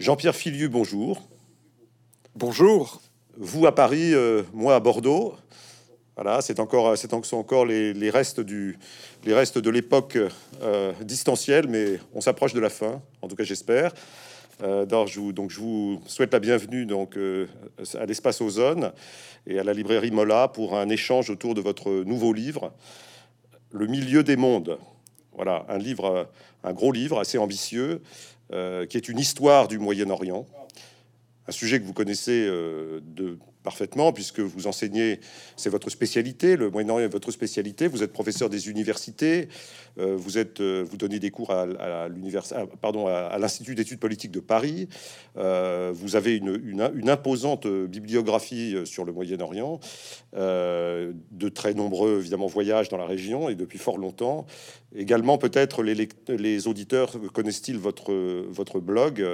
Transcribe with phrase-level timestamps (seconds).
[0.00, 1.28] Jean-Pierre Filiu, bonjour.
[2.34, 3.02] Bonjour.
[3.36, 5.34] Vous à Paris, euh, moi à Bordeaux.
[6.14, 8.78] Voilà, c'est encore, c'est encore les, restes du,
[9.24, 10.16] les restes de l'époque
[10.62, 13.02] euh, distancielle, mais on s'approche de la fin.
[13.20, 13.92] En tout cas, j'espère.
[14.62, 17.46] Euh, donc, je vous, donc, je vous souhaite la bienvenue donc euh,
[17.98, 18.92] à l'espace Ozone
[19.46, 22.72] et à la librairie Mola pour un échange autour de votre nouveau livre,
[23.70, 24.78] Le milieu des mondes.
[25.42, 26.28] Voilà, un livre,
[26.64, 28.02] un gros livre assez ambitieux,
[28.52, 30.46] euh, qui est une histoire du Moyen-Orient,
[31.48, 35.20] un sujet que vous connaissez de parfaitement, puisque vous enseignez,
[35.56, 39.48] c'est votre spécialité, le Moyen-Orient est votre spécialité, vous êtes professeur des universités,
[39.98, 42.08] euh, vous, êtes, euh, vous donnez des cours à, à
[42.80, 44.88] pardon, à, l'Institut d'études politiques de Paris,
[45.36, 49.80] euh, vous avez une, une, imposante bibliographie sur le Moyen-Orient,
[50.34, 54.46] de très nombreux, évidemment, voyages dans la région, et depuis fort longtemps.
[54.94, 58.12] Également, peut-être, les, les, auditeurs connaissent-ils votre,
[58.48, 59.24] votre blog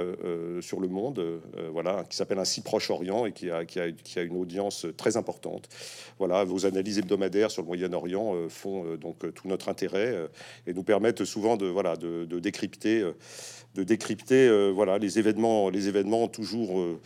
[0.61, 1.23] sur le monde,
[1.71, 5.17] voilà, qui s'appelle Ainsi Proche-Orient, et qui a, qui a, qui a une audience très
[5.17, 5.67] importante.
[6.19, 10.15] Voilà, vos analyses hebdomadaires sur le Moyen-Orient euh, font euh, donc euh, tout notre intérêt
[10.65, 13.03] et nous permettent souvent de voilà de, décrypter
[13.75, 16.97] de décrypter voilà les événements les événements toujours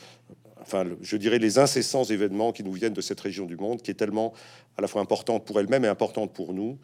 [0.61, 3.91] enfin, je dirais les incessants événements qui nous viennent de cette région du monde, qui
[3.91, 4.33] est tellement
[4.77, 6.77] à la fois importante pour elle-même et importante pour nous.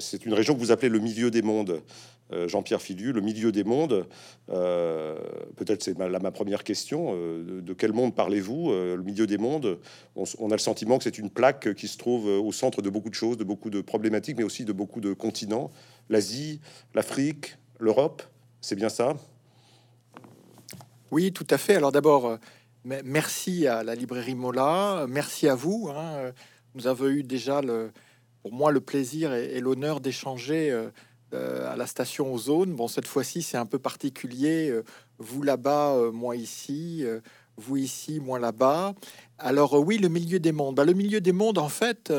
[0.00, 1.82] c'est une région que vous appelez le milieu des mondes.
[2.32, 4.06] Euh, Jean-Pierre Filiu, le milieu des mondes.
[4.50, 5.16] Euh,
[5.56, 7.14] peut-être c'est ma, ma première question.
[7.14, 9.78] Euh, de quel monde parlez-vous Le milieu des mondes,
[10.14, 13.08] on, a le sentiment que c'est une plaque qui se trouve au centre de beaucoup
[13.08, 15.70] de choses, de beaucoup de problématiques, mais aussi de beaucoup de continents.
[16.10, 16.60] L'Asie,
[16.94, 18.22] l'Afrique, l'Europe,
[18.60, 19.14] c'est bien ça?
[21.10, 21.76] Oui, tout à fait.
[21.76, 22.38] Alors d'abord,
[22.84, 25.88] merci à la librairie Mola, merci à vous.
[25.94, 26.32] Hein.
[26.74, 27.90] Nous avons eu déjà le,
[28.42, 30.88] pour moi le plaisir et l'honneur d'échanger
[31.32, 32.74] à la station Ozone.
[32.74, 34.70] Bon, cette fois-ci, c'est un peu particulier.
[34.70, 34.84] Euh,
[35.18, 37.04] vous là-bas, euh, moi ici.
[37.56, 38.94] vous ici, moi là-bas.
[39.38, 40.76] Alors oui, le milieu des mondes.
[40.76, 42.12] Bah, le milieu des mondes, en fait,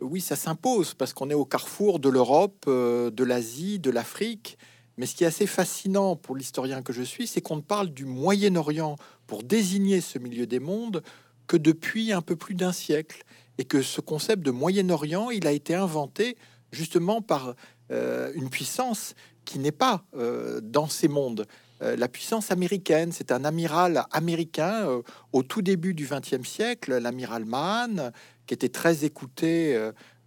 [0.00, 4.58] oui, ça s'impose parce qu'on est au carrefour de l'Europe, de l'Asie, de l'Afrique.
[4.96, 7.88] Mais ce qui est assez fascinant pour l'historien que je suis, c'est qu'on ne parle
[7.88, 11.02] du Moyen-Orient pour désigner ce milieu des mondes
[11.46, 13.24] que depuis un peu plus d'un siècle.
[13.58, 16.36] Et que ce concept de Moyen-Orient, il a été inventé
[16.72, 17.54] justement par euh,
[17.90, 19.14] une puissance
[19.44, 21.46] qui n'est pas euh, dans ces mondes.
[21.82, 24.86] Euh, la puissance américaine, c'est un amiral américain
[25.32, 28.10] au tout début du XXe siècle, l'amiral Mahan,
[28.46, 29.78] qui était très écouté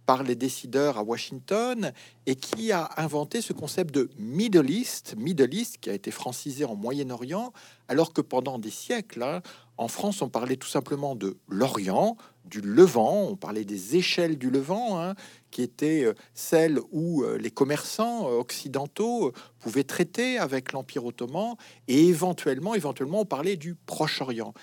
[0.08, 1.92] par les décideurs à Washington
[2.24, 6.64] et qui a inventé ce concept de Middle East, Middle East qui a été francisé
[6.64, 7.52] en Moyen-Orient,
[7.88, 9.42] alors que pendant des siècles, hein,
[9.76, 12.16] en France, on parlait tout simplement de l'Orient,
[12.48, 15.14] du Levant, on parlait des échelles du Levant, hein,
[15.50, 21.54] qui étaient euh, celles où euh, les commerçants euh, occidentaux pouvaient traiter avec l'Empire ottoman,
[21.86, 24.54] et éventuellement, éventuellement, on parlait du Proche-Orient.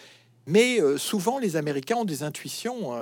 [0.47, 2.93] Mais souvent, les Américains ont des intuitions.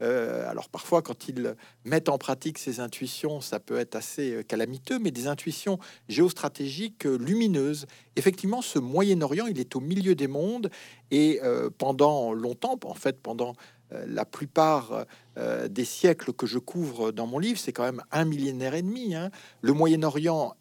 [0.00, 1.54] alors parfois, quand ils
[1.84, 7.84] mettent en pratique ces intuitions, ça peut être assez calamiteux, mais des intuitions géostratégiques lumineuses.
[8.16, 10.70] Effectivement, ce Moyen-Orient, il est au milieu des mondes,
[11.10, 11.38] et
[11.76, 13.52] pendant longtemps, en fait, pendant
[13.90, 15.06] la plupart
[15.38, 18.82] euh, des siècles que je couvre dans mon livre, c'est quand même un millénaire et
[18.82, 19.14] demi.
[19.14, 19.30] Hein.
[19.60, 20.54] Le Moyen-Orient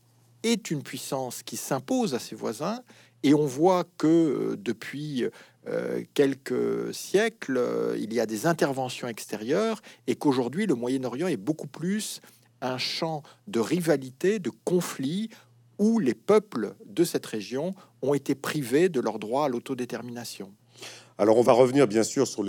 [0.43, 2.81] est une puissance qui s'impose à ses voisins,
[3.23, 5.25] et on voit que euh, depuis
[6.13, 7.59] quelques siècles,
[7.97, 12.21] il y a des interventions extérieures, et qu'aujourd'hui, le Moyen-Orient est beaucoup plus
[12.61, 15.31] un champ de rivalité, de conflit,
[15.79, 20.53] où les peuples de cette région ont été privés de leur droit à l'autodétermination.
[21.17, 22.43] Alors on va revenir bien sûr sur,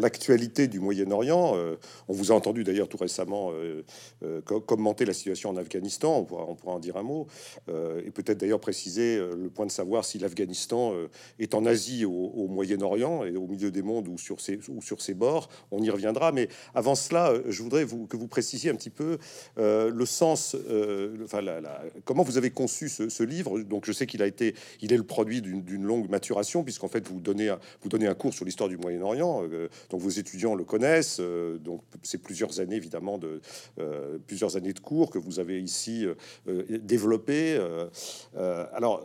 [0.00, 1.52] l'actualité du Moyen-Orient.
[1.56, 1.76] Euh,
[2.08, 3.82] on vous a entendu d'ailleurs tout récemment euh,
[4.24, 7.26] euh, commenter la situation en Afghanistan, on pourra, en dire un mot,
[7.68, 10.94] et peut-être d'ailleurs préciser le point de savoir si l'Afghanistan
[11.38, 15.48] est en Asie au, Moyen-Orient et au milieu des mondes ou sur, ses, bords.
[15.70, 19.18] On y reviendra, mais avant cela, je voudrais que vous précisiez un petit peu
[19.56, 20.56] le sens,
[22.04, 23.60] comment vous avez conçu ce, livre.
[23.60, 27.06] Donc je sais qu'il a été, il est le produit d'une, longue maturation, puisqu'en fait
[27.08, 27.52] vous donnez
[27.82, 31.18] vous donnez un cours sur l'histoire du Moyen-Orient, euh, donc vos étudiants le connaissent.
[31.20, 33.40] Euh, donc c'est plusieurs années évidemment de
[33.78, 36.06] euh, plusieurs années de cours que vous avez ici
[36.46, 37.58] développé.
[38.72, 39.04] alors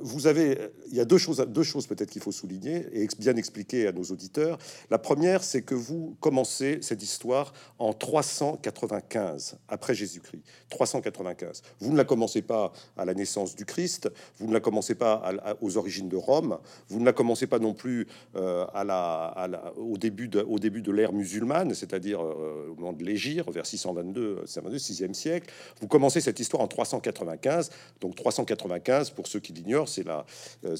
[0.00, 0.58] vous avez,
[0.88, 3.92] il y a deux choses, deux choses peut-être qu'il faut souligner et bien expliquer à
[3.92, 4.58] nos auditeurs.
[4.90, 10.42] La première, c'est que vous commencez cette histoire en 395 après Jésus-Christ.
[10.70, 11.62] 395.
[11.80, 15.22] Vous ne la commencez pas à la naissance du Christ, vous ne la commencez pas
[15.60, 16.58] aux origines de Rome,
[16.88, 22.74] vous ne la commencez pas non plus la, au début de, l'ère musulmane, c'est-à-dire au
[22.76, 25.52] moment de l'Égir, vers 622, 6e siècle.
[25.80, 27.70] Vous commencez cette histoire en 395.
[28.00, 30.24] Donc 395, pour ceux qui l'ignorent, c'est la,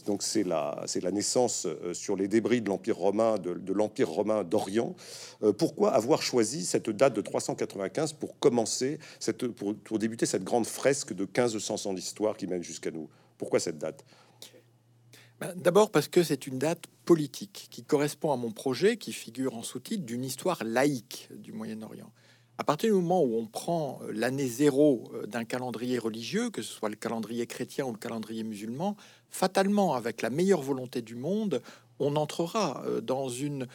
[0.07, 4.45] donc c'est la, c'est la naissance sur les débris de l'Empire romain, de, l'Empire romain
[4.45, 4.95] d'Orient.
[5.59, 10.67] pourquoi avoir choisi cette date de 395 pour commencer cette, pour, pour débuter cette grande
[10.67, 13.09] fresque de 1500 ans d'histoire qui mène jusqu'à nous?
[13.39, 14.05] Pourquoi cette date?
[15.57, 19.63] D'abord parce que c'est une date politique qui correspond à mon projet qui figure en
[19.63, 22.13] sous-titre d'une histoire laïque du Moyen-Orient.
[22.59, 26.63] À partir du moment où on prend euh, l'année zéro euh, d'un calendrier religieux, que
[26.63, 28.97] ce soit le calendrier chrétien ou le calendrier musulman,
[29.31, 31.63] fatalement, avec la meilleure volonté du monde,
[31.99, 33.67] on entrera euh, dans une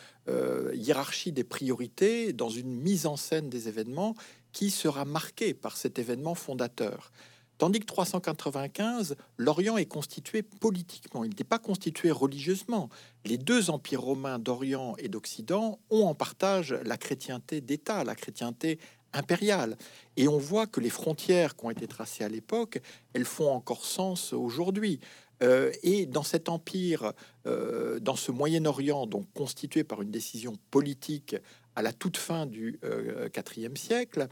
[0.73, 4.15] hiérarchie des priorités, dans une mise en scène des événements
[4.51, 7.11] qui sera marquée par cet événement fondateur.
[7.57, 12.89] Tandis que 395, l'Orient est constitué politiquement, il n'est pas constitué religieusement.
[13.25, 18.79] Les deux empires romains d'Orient et d'Occident ont en partage la chrétienté d'État, la chrétienté
[19.13, 19.75] impériale.
[20.17, 22.79] Et on voit que les frontières qui ont été tracées à l'époque,
[23.13, 24.99] elles font encore sens aujourd'hui.
[25.43, 27.13] Euh, et dans cet empire,
[27.45, 31.35] euh, dans ce Moyen-Orient, donc constitué par une décision politique
[31.75, 34.27] à la toute fin du IVe euh, siècle,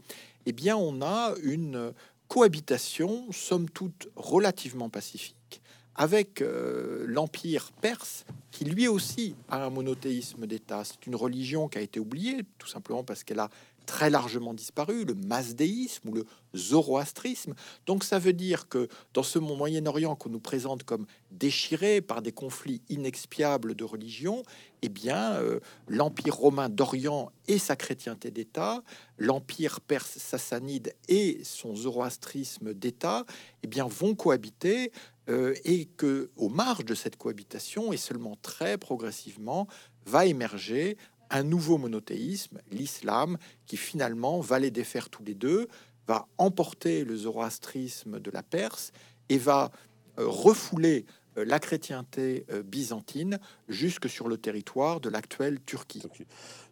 [0.46, 1.92] eh bien, on a une
[2.28, 5.60] cohabitation, somme toute relativement pacifique,
[5.94, 10.84] avec euh, l'Empire perse, qui lui aussi a un monothéisme d'État.
[10.84, 13.50] C'est une religion qui a été oubliée, tout simplement parce qu'elle a
[13.86, 17.54] très largement disparu, le masdéisme ou le zoroastrisme.
[17.86, 22.32] Donc ça veut dire que dans ce Moyen-Orient qu'on nous présente comme déchiré par des
[22.32, 24.42] conflits inexpiables de religion,
[24.82, 28.82] eh bien euh, l'Empire romain d'Orient et sa chrétienté d'État,
[29.18, 33.24] l'Empire perse sassanide et son zoroastrisme d'État,
[33.62, 34.92] eh bien vont cohabiter
[35.28, 39.66] euh, et que aux marges de cette cohabitation et seulement très progressivement
[40.04, 40.96] va émerger
[41.30, 45.68] un nouveau monothéisme, l'islam, qui finalement va les défaire tous les deux,
[46.06, 48.92] va emporter le zoroastrisme de la Perse
[49.28, 49.70] et va
[50.18, 51.04] euh, refouler
[51.36, 56.02] euh, la chrétienté euh, byzantine jusque sur le territoire de l'actuelle Turquie.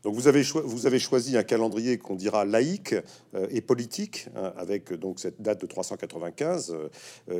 [0.03, 2.95] Donc vous avez, choisi un calendrier qu'on dira laïque
[3.35, 6.77] euh, et politique, hein, avec donc cette date de 395,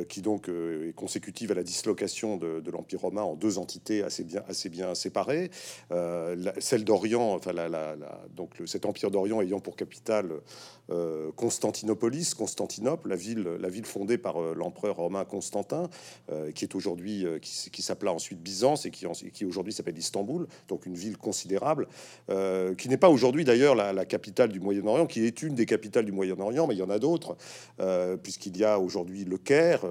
[0.09, 4.95] qui donc est consécutive à la dislocation de, l'Empire romain en deux entités assez bien,
[4.95, 5.51] séparées.
[6.59, 7.53] celle d'Orient, enfin
[8.35, 10.31] donc cet empire d'Orient ayant pour capitale
[11.35, 13.15] Constantinopolis, Constantinople, la
[13.69, 15.89] ville, fondée par l'empereur romain Constantin,
[16.53, 19.05] qui est aujourd'hui euh, qui, s'appela ensuite Byzance et qui
[19.45, 21.87] aujourd'hui s'appelle Istanbul, donc une ville considérable,
[22.29, 26.05] euh, qui n'est pas aujourd'hui d'ailleurs la, capitale du Moyen-Orient, qui est une des capitales
[26.05, 27.35] du Moyen-Orient, mais il y en a d'autres,
[27.79, 29.81] euh, puisqu'il y a aujourd'hui le Caire,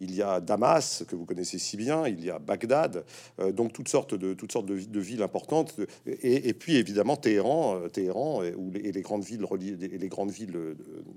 [0.00, 3.04] il y a Damas, que vous connaissez si bien, il y a Bagdad,
[3.52, 5.74] donc toutes sortes de, toutes sortes de, villes importantes,
[6.06, 10.58] et, puis évidemment Téhéran, Téhéran et, où les, grandes villes reliées, les grandes villes,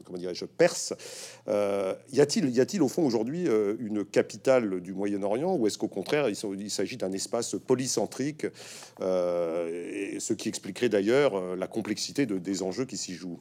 [0.03, 0.93] comment dirais-je, perses.
[1.47, 3.47] y a-t-il, y a-t-il au fond aujourd'hui
[3.79, 8.47] une capitale du Moyen-Orient ou est-ce qu'au contraire, il s'agit d'un espace polycentrique,
[8.99, 13.39] euh, ce qui expliquerait d'ailleurs euh, la complexité de, des enjeux qui s'y jouent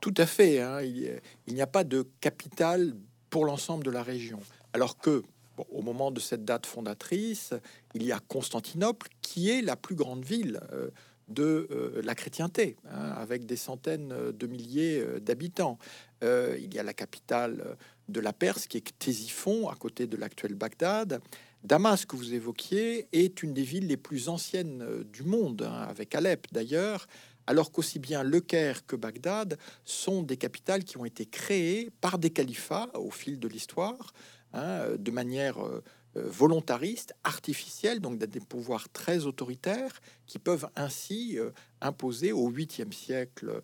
[0.00, 0.62] Tout à fait.
[0.62, 0.80] Hein.
[0.80, 1.20] Il
[1.54, 2.94] n'y a pas de capitale
[3.28, 4.40] pour l'ensemble de la région.
[4.72, 5.22] Alors que,
[5.70, 7.52] au moment de cette date fondatrice,
[7.92, 10.58] il y a Constantinople, qui est la plus grande ville.
[10.72, 10.88] Euh,
[11.28, 11.68] de
[12.04, 15.76] la chrétienté, hein, avec des centaines de milliers d'habitants.
[16.22, 17.76] il y a la capitale
[18.08, 21.20] de la Perse, qui est Ctésiphon, à côté de l'actuel Bagdad.
[21.66, 25.84] Damas, que vous évoquiez, est une des villes les plus anciennes euh, du monde, hein,
[25.88, 27.08] avec Alep d'ailleurs,
[27.48, 32.20] alors qu'aussi bien Le Caire que Bagdad sont des capitales qui ont été créées par
[32.20, 34.12] des califats au fil de l'histoire,
[34.52, 35.82] hein, de manière euh,
[36.16, 41.36] euh, volontariste, artificielle, donc des pouvoirs très autoritaires qui peuvent ainsi
[41.80, 43.60] imposer au 8e siècle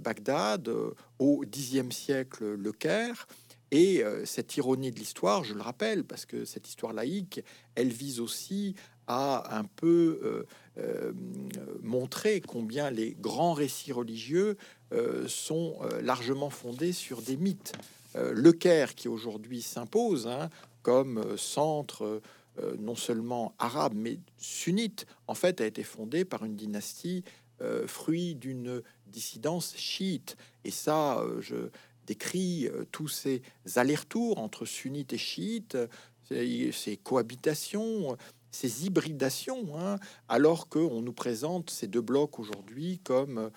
[0.00, 0.68] Bagdad,
[1.20, 3.28] au 10e siècle Le Caire,
[3.74, 7.42] et euh, cette ironie de l'histoire, je le rappelle, parce que cette histoire laïque,
[7.74, 8.76] elle vise aussi
[9.08, 10.46] à un peu euh,
[10.78, 11.12] euh,
[11.82, 14.56] montrer combien les grands récits religieux
[15.26, 17.72] sont largement fondés sur des mythes.
[18.14, 20.50] le Caire, qui aujourd'hui s'impose hein,
[20.82, 22.20] comme centre
[22.78, 27.24] non seulement arabe, mais sunnite, en fait, a été fondé par une dynastie
[27.88, 30.36] fruit d'une dissidence chiite.
[30.62, 31.70] Et ça, je,
[32.06, 33.42] décrit euh, tous ces
[33.76, 35.76] allers-retours entre sunnites et chiites,
[36.28, 38.16] ces, cohabitations,
[38.50, 43.50] ces hybridations, hein, alors qu'on nous présente ces deux blocs aujourd'hui comme euh,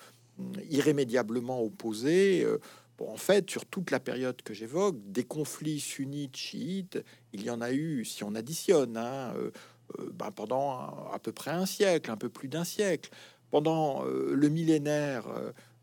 [0.70, 2.44] irrémédiablement opposés.
[2.44, 2.58] Euh,
[3.00, 6.98] en fait, sur toute la période que j'évoque, des conflits sunnites, chiites,
[7.32, 9.34] il y en a eu, si on additionne, hein,
[10.14, 13.10] ben, pendant à peu près un siècle, un peu plus d'un siècle.
[13.52, 15.26] Pendant le millénaire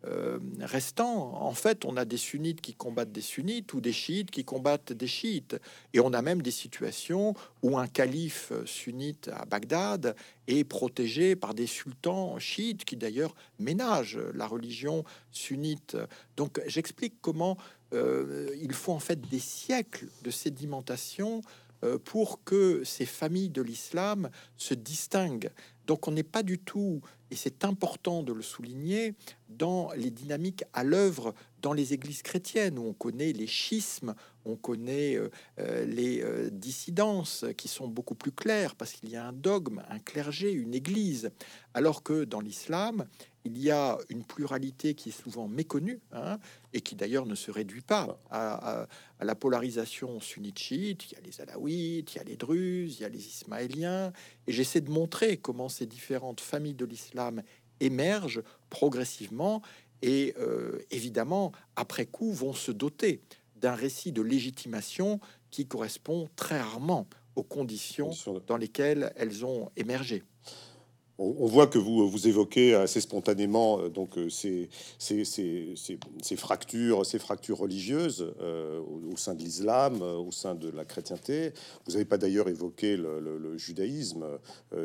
[0.06, 4.32] euh, restant, en fait, on a des sunnites qui combattent des sunnites ou des chiites
[4.32, 5.58] qui combattent des chiites.
[5.94, 7.34] Et on a même des situations
[7.64, 10.16] où un calife sunnite à Bagdad
[10.48, 15.98] est protégé par des sultans chiites qui d'ailleurs ménagent la religion sunnite.
[16.38, 17.58] Donc j'explique comment
[17.94, 21.42] euh, il faut en fait des siècles de sédimentation
[21.84, 25.52] euh, pour que ces familles de l'islam se distinguent.
[25.88, 27.01] Donc on n'est pas du tout,
[27.32, 29.15] et c'est important de le souligner,
[29.50, 34.13] dans les dynamiques à l'œuvre dans les églises chrétiennes, où on connaît les schismes,
[34.46, 39.15] on connaît euh, euh, les euh, dissidences qui sont beaucoup plus claires, parce qu'il y
[39.15, 41.32] a un dogme, un clergé, une église,
[41.74, 43.06] alors que dans l'islam,
[43.46, 46.39] il y a une pluralité qui est souvent méconnue, hein,
[46.74, 48.88] et qui d'ailleurs ne se réduit pas à,
[49.22, 51.12] la polarisation sunnite-chiite.
[51.12, 54.12] Il y a les alaouites, il y a les druzes, il y a les ismaéliens,
[54.48, 57.42] et j'essaie de montrer comment ces différentes familles de l'islam
[57.80, 59.62] émergent progressivement
[60.02, 63.22] et euh, évidemment, après coup, vont se doter
[63.56, 68.12] d'un récit de légitimation qui correspond très rarement aux conditions
[68.48, 70.24] dans lesquelles elles ont émergé
[71.17, 77.05] on, voit que vous, vous évoquez assez spontanément euh, donc euh, ces, ces, ces, fractures,
[77.05, 78.81] ces fractures religieuses euh,
[79.12, 81.53] au, sein de l'islam, au sein de la chrétienté.
[81.86, 84.25] Vous n'avez pas d'ailleurs évoqué le, judaïsme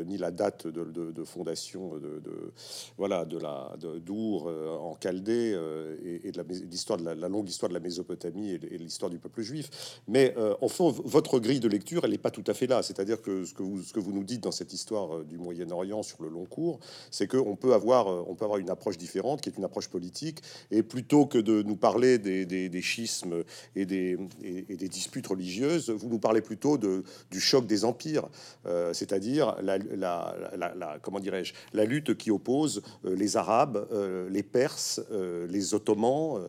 [0.05, 2.53] ni la date de, fondation de,
[2.97, 3.73] voilà de la
[4.05, 5.57] d'Our en Chaldée
[6.03, 9.99] et, de l'histoire de la, longue histoire de la Mésopotamie et, l'histoire du peuple juif.
[10.07, 12.81] Mais en fond, votre grille de lecture, elle n'est pas tout à fait là.
[12.83, 16.03] C'est-à-dire que ce que vous ce que vous nous dites dans cette histoire du Moyen-Orient
[16.03, 19.41] sur le long cours, c'est qu'on peut avoir, euh, on peut avoir une approche différente,
[19.41, 23.43] qui est une approche politique, et plutôt que de nous parler des, des, schismes
[23.75, 28.27] et des, et, des, disputes religieuses, vous nous parlez plutôt de, du choc des empires,
[28.65, 33.87] euh, c'est-à-dire la, la, la, comment dirais-je, la lutte qui oppose euh, les Arabes,
[34.29, 35.01] les Perses,
[35.49, 36.47] les Ottomans,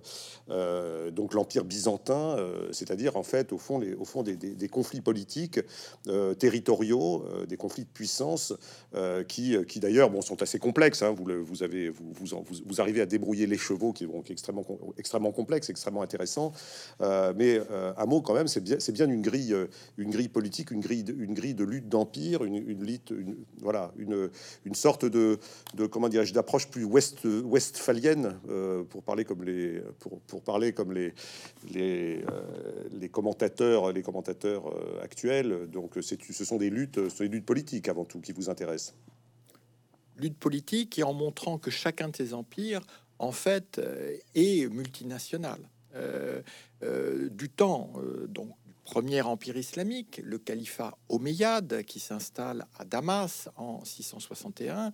[1.12, 2.36] donc l'empire byzantin,
[2.70, 5.60] c'est-à-dire en fait au fond, les, au fond des, des conflits politiques
[6.38, 8.54] territoriaux, des conflits de puissance
[9.28, 11.02] qui qui d'ailleurs bon, sont assez complexes.
[11.02, 11.12] Hein.
[11.12, 14.64] Vous, vous, avez, vous, vous, vous, arrivez à débrouiller les chevaux qui, vont extrêmement,
[14.98, 16.52] extrêmement complexes, extrêmement intéressants.
[17.00, 19.66] Euh, mais euh, un mot quand même, c'est bien, c'est bien une grille, euh,
[19.96, 24.30] une grille politique, une grille, une grille de lutte d'empire, une, une, voilà, une,
[24.64, 25.38] une sorte de,
[25.74, 28.38] de comment dirais-je, d'approche plus ouest, westphalienne
[28.90, 31.14] pour parler comme les, pour, parler comme les,
[31.72, 32.24] les,
[32.92, 34.64] les commentateurs, les commentateurs
[35.02, 35.68] actuels.
[35.70, 38.94] Donc, ce sont des luttes, ce sont des luttes politiques avant tout qui vous intéressent
[40.16, 42.82] lutte politique et en montrant que chacun de ces empires,
[43.18, 45.60] en fait, euh, est multinational.
[45.94, 46.42] Euh,
[46.82, 47.92] euh, du temps,
[48.28, 54.90] donc, du premier empire islamique, le califat omeyyade, qui s'installe à Damas en 661,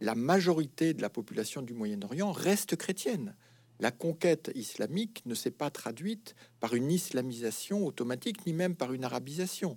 [0.00, 3.34] la majorité de la population du Moyen-Orient reste chrétienne.
[3.80, 9.04] La conquête islamique ne s'est pas traduite par une islamisation automatique, ni même par une
[9.04, 9.74] arabisation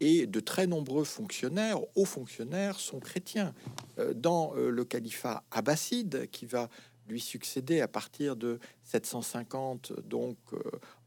[0.00, 3.54] et de très nombreux fonctionnaires, hauts fonctionnaires, sont chrétiens.
[3.98, 6.68] Euh, dans euh, le califat abbasside, qui va
[7.08, 10.60] lui succéder à partir de 750, donc euh,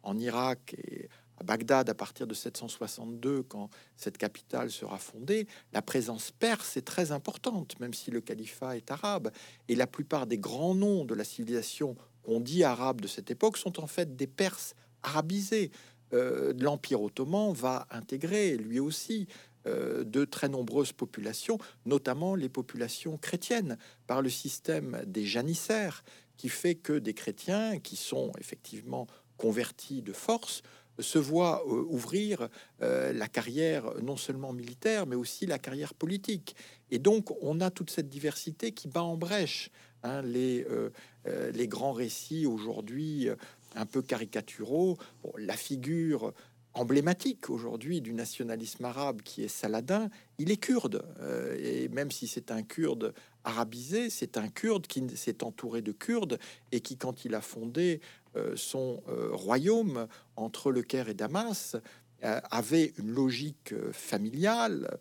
[0.04, 5.82] en Irak et à Bagdad à partir de 762, quand cette capitale sera fondée, la
[5.82, 9.32] présence perse est très importante, même si le califat est arabe.
[9.68, 13.58] Et la plupart des grands noms de la civilisation qu'on dit arabe de cette époque
[13.58, 15.72] sont en fait des Perses arabisés.
[16.14, 19.28] Euh, l'Empire ottoman va intégrer lui aussi
[19.68, 23.78] euh, de très nombreuses populations, notamment les populations chrétiennes,
[24.08, 26.04] par le système des janissaires,
[26.38, 30.64] qui fait que des chrétiens qui sont effectivement convertis de force
[31.00, 32.50] se voient euh, ouvrir
[32.80, 36.56] la carrière non seulement militaire, mais aussi la carrière politique.
[36.90, 39.70] Et donc, on a toute cette diversité qui bat en brèche
[40.04, 40.66] hein, les,
[41.54, 43.30] les grands récits aujourd'hui
[43.76, 44.98] un peu caricaturaux.
[45.38, 46.34] la figure
[46.74, 51.04] emblématique aujourd'hui du nationalisme arabe qui est Saladin, il est kurde.
[51.20, 53.14] Euh, et même si c'est un kurde
[53.44, 56.40] arabisé, c'est un kurde qui s'est entouré de kurdes
[56.72, 58.00] et qui, quand il a fondé
[58.36, 61.76] euh, son euh, royaume entre le Caire et Damas,
[62.24, 65.00] avait une logique familiale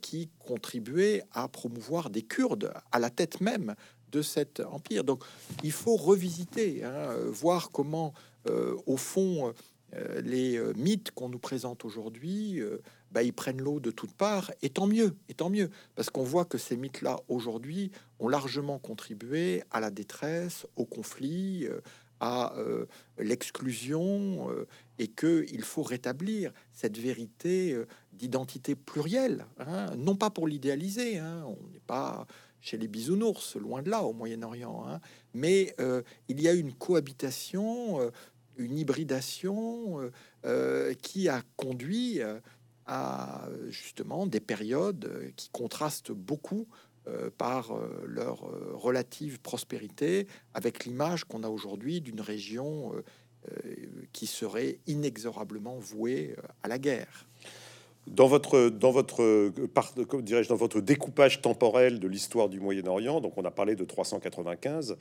[0.00, 3.74] qui contribuait à promouvoir des Kurdes à la tête même
[4.16, 5.04] de cet empire.
[5.04, 5.22] Donc
[5.62, 8.14] il faut revisiter, hein, voir comment,
[8.48, 9.52] euh, au fond,
[9.94, 12.60] euh, les euh, mythes qu'on nous présente aujourd'hui,
[13.12, 16.24] bah, ils prennent l'eau de toutes parts, et tant mieux, et tant mieux, parce qu'on
[16.24, 21.66] voit que ces mythes-là, aujourd'hui, ont largement contribué à la détresse, au conflit,
[22.18, 22.54] à
[23.18, 24.48] l'exclusion
[24.98, 27.78] et qu'il faut rétablir cette vérité
[28.14, 29.94] d'identité plurielle, hein.
[29.98, 31.44] non pas pour l'idéaliser, hein.
[31.46, 32.26] on n'est pas
[32.66, 35.00] chez les bisounours, loin de là au Moyen-Orient, hein.
[35.34, 35.74] mais
[36.28, 38.00] il y a une cohabitation,
[38.56, 40.10] une hybridation
[41.00, 42.20] qui a conduit
[42.86, 46.66] à justement des périodes qui contrastent beaucoup
[47.08, 52.92] euh, par euh, leur euh, relative prospérité, avec l'image qu'on a aujourd'hui d'une région
[54.12, 57.28] qui serait inexorablement vouée à la guerre.
[58.06, 59.50] Dans votre, dans votre,
[60.20, 64.96] dirais-je, dans votre découpage temporel de l'histoire du Moyen-Orient, donc on a parlé de 395,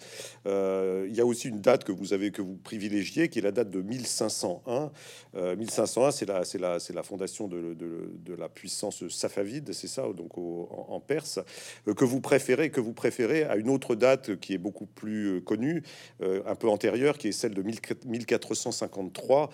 [0.48, 3.44] euh, il y a aussi une date que vous avez que vous privilégiez, qui est
[3.44, 4.92] la date de 1501.
[5.36, 9.88] 1501, c'est la, c'est la, c'est la fondation de, de, de, la puissance safavide, c'est
[9.88, 11.40] ça, donc en, Perse,
[11.88, 15.28] euh, que vous préférez, que vous préférez à une autre date qui est beaucoup plus
[15.28, 15.84] euh, connue,
[16.22, 19.50] un peu antérieure, qui est celle de 1453,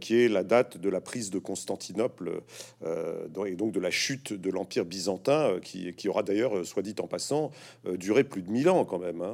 [0.00, 2.42] qui est la date de la prise de Constantinople.
[2.90, 6.64] Euh, et donc de la chute de l'Empire byzantin, euh, qui, qui aura d'ailleurs, euh,
[6.64, 7.50] soit dit en passant,
[7.84, 9.22] duré plus de 1000 ans quand même.
[9.22, 9.32] Hein.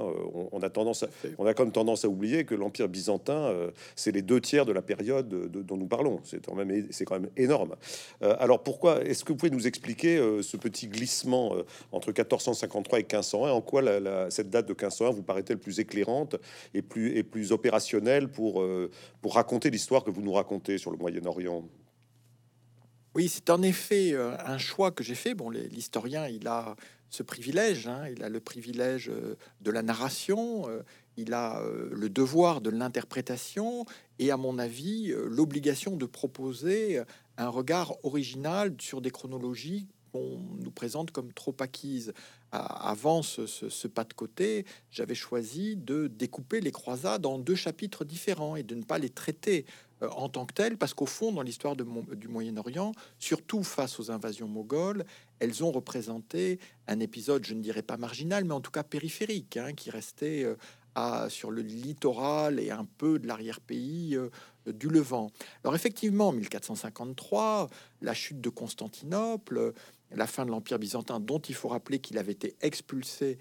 [0.52, 1.08] On, a tendance à,
[1.38, 3.52] on a comme tendance à oublier que l'Empire byzantin,
[3.94, 6.20] c'est les deux tiers de la période dont nous parlons.
[6.24, 7.74] C'est quand même, c'est quand même énorme.
[8.20, 11.56] alors pourquoi Est-ce que vous pouvez nous expliquer ce petit glissement
[11.92, 16.36] entre 1453 et 1501 En quoi la, cette date de 1501 vous paraît-elle plus éclairante
[16.74, 18.64] et plus, et plus opérationnelle pour,
[19.20, 21.64] pour raconter l'histoire que vous nous racontez sur le Moyen-Orient?
[23.16, 25.32] Oui, c'est en effet euh, un choix que j'ai fait.
[25.32, 26.76] Bon, l'historien, il a
[27.08, 28.06] ce privilège, hein.
[28.14, 30.82] il a le privilège euh, de la narration, euh,
[31.16, 33.86] il a le devoir de l'interprétation
[34.18, 37.00] et, à mon avis, l'obligation de proposer
[37.38, 42.12] un regard original sur des chronologies qu'on nous présente comme trop acquises.
[42.52, 48.56] Avant ce, pas de côté, j'avais choisi de découper les croisades en deux chapitres différents
[48.56, 49.64] et de ne pas les traiter
[50.02, 54.48] en tant que telles, parce qu'au fond, dans l'histoire du Moyen-Orient, surtout face aux invasions
[54.48, 55.04] mogholes,
[55.38, 59.56] elles ont représenté un épisode, je ne dirais pas marginal, mais en tout cas périphérique,
[59.56, 64.30] hein, qui restait euh, sur le littoral et un peu de l'arrière-pays euh,
[64.66, 65.30] du Levant.
[65.62, 67.68] Alors effectivement, 1453,
[68.00, 69.74] la chute de Constantinople,
[70.10, 73.38] la fin de l'Empire byzantin, dont il faut rappeler qu'il avait été expulsé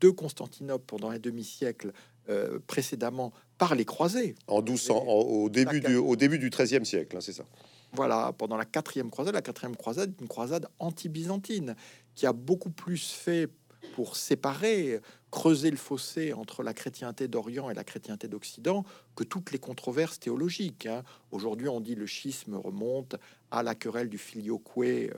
[0.00, 1.92] de Constantinople pendant un demi-siècle
[2.28, 4.34] euh, précédemment par les croisés.
[4.46, 7.44] En 1200, au début du, au début du XIIIe siècle, hein, c'est ça.
[7.92, 11.74] Voilà, pendant la quatrième croisade, la quatrième croisade, une croisade anti-byzantine
[12.14, 13.48] qui a beaucoup plus fait
[13.94, 18.84] pour séparer, creuser le fossé entre la chrétienté d'Orient et la chrétienté d'Occident
[19.16, 20.86] que toutes les controverses théologiques.
[20.86, 21.02] Hein.
[21.30, 23.16] Aujourd'hui, on dit le schisme remonte
[23.50, 24.62] à la querelle du filioque.
[24.78, 25.10] Euh,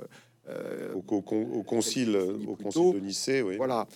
[0.49, 1.23] euh, au, au,
[1.63, 3.57] concile, au concile de Nicée, oui.
[3.57, 3.87] Voilà.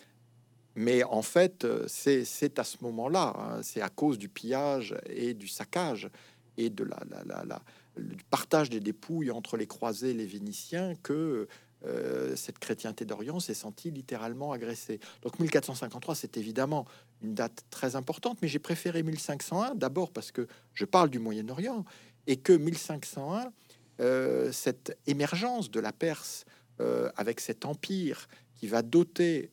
[0.76, 5.34] Mais en fait, euh, c'est à ce moment-là, hein, c'est à cause du pillage et
[5.34, 6.08] du saccage
[6.56, 6.98] et de la,
[7.44, 7.62] la,
[8.30, 11.46] partage des dépouilles entre les croisés et les Vénitiens que
[11.86, 14.98] euh, cette chrétienté d'Orient s'est sentie littéralement agressée.
[15.22, 16.86] Donc 1453, c'est évidemment
[17.22, 21.84] une date très importante, mais j'ai préféré 1501 d'abord parce que je parle du Moyen-Orient
[22.26, 23.52] et que 1501,
[24.00, 26.44] euh, cette émergence de la Perse
[27.14, 29.52] avec cet empire qui va doter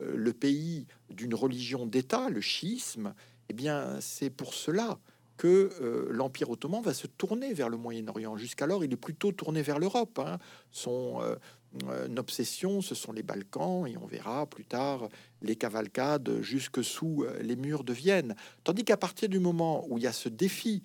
[0.00, 3.14] le pays d'une religion d'État, le schisme,
[3.48, 4.98] eh bien, c'est pour cela
[5.36, 8.36] que euh, l'Empire ottoman va se tourner vers le Moyen-Orient.
[8.36, 10.18] Jusqu'alors, il est plutôt tourné vers l'Europe.
[10.18, 10.38] Hein.
[10.70, 15.08] Son euh, obsession, ce sont les Balkans, et on verra plus tard
[15.42, 18.36] les cavalcades jusque sous les murs de Vienne.
[18.62, 20.82] Tandis qu'à partir du moment où il y a ce défi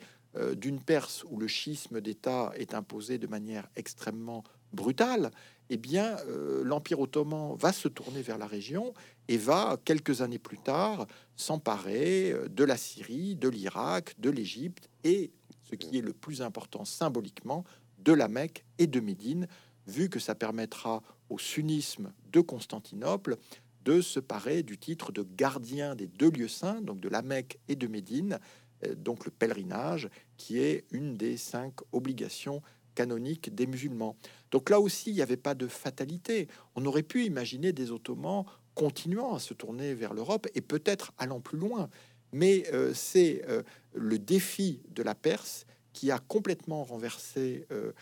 [0.56, 5.32] d'une Perse où le schisme d'État est imposé de manière extrêmement brutale,
[5.70, 8.94] eh bien, euh, l'Empire ottoman va se tourner vers la région
[9.28, 11.06] et va, quelques années plus tard,
[11.36, 15.32] s'emparer euh, de la Syrie, de l'Irak, de l'Égypte et,
[15.64, 17.64] ce qui est le plus important symboliquement,
[18.00, 19.48] de la Mecque et de Médine,
[19.86, 23.38] vu que ça permettra au sunnisme de Constantinople
[23.86, 27.60] de se parer du titre de gardien des deux lieux saints, donc de la Mecque
[27.68, 28.40] et de Médine,
[28.86, 32.62] euh, donc le pèlerinage, qui est une des cinq obligations
[33.00, 34.18] canoniques des musulmans.
[34.52, 36.50] Donc là aussi, il n'y avait pas de fatalité.
[36.76, 38.44] On aurait pu imaginer des Ottomans
[38.76, 41.88] continuant à se tourner vers l'Europe et peut-être allant plus loin.
[42.34, 47.94] Mais euh, c'est euh, le défi de la Perse qui a complètement renversé euh,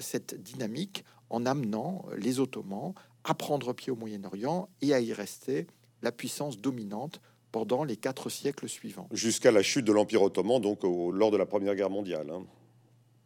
[0.00, 5.66] cette dynamique en amenant les Ottomans à prendre pied au Moyen-Orient et à y rester
[6.00, 9.08] la puissance dominante pendant les quatre siècles suivants.
[9.12, 12.30] Jusqu'à la chute de l'Empire ottoman, donc lors de la Première Guerre mondiale.
[12.30, 12.44] Hein.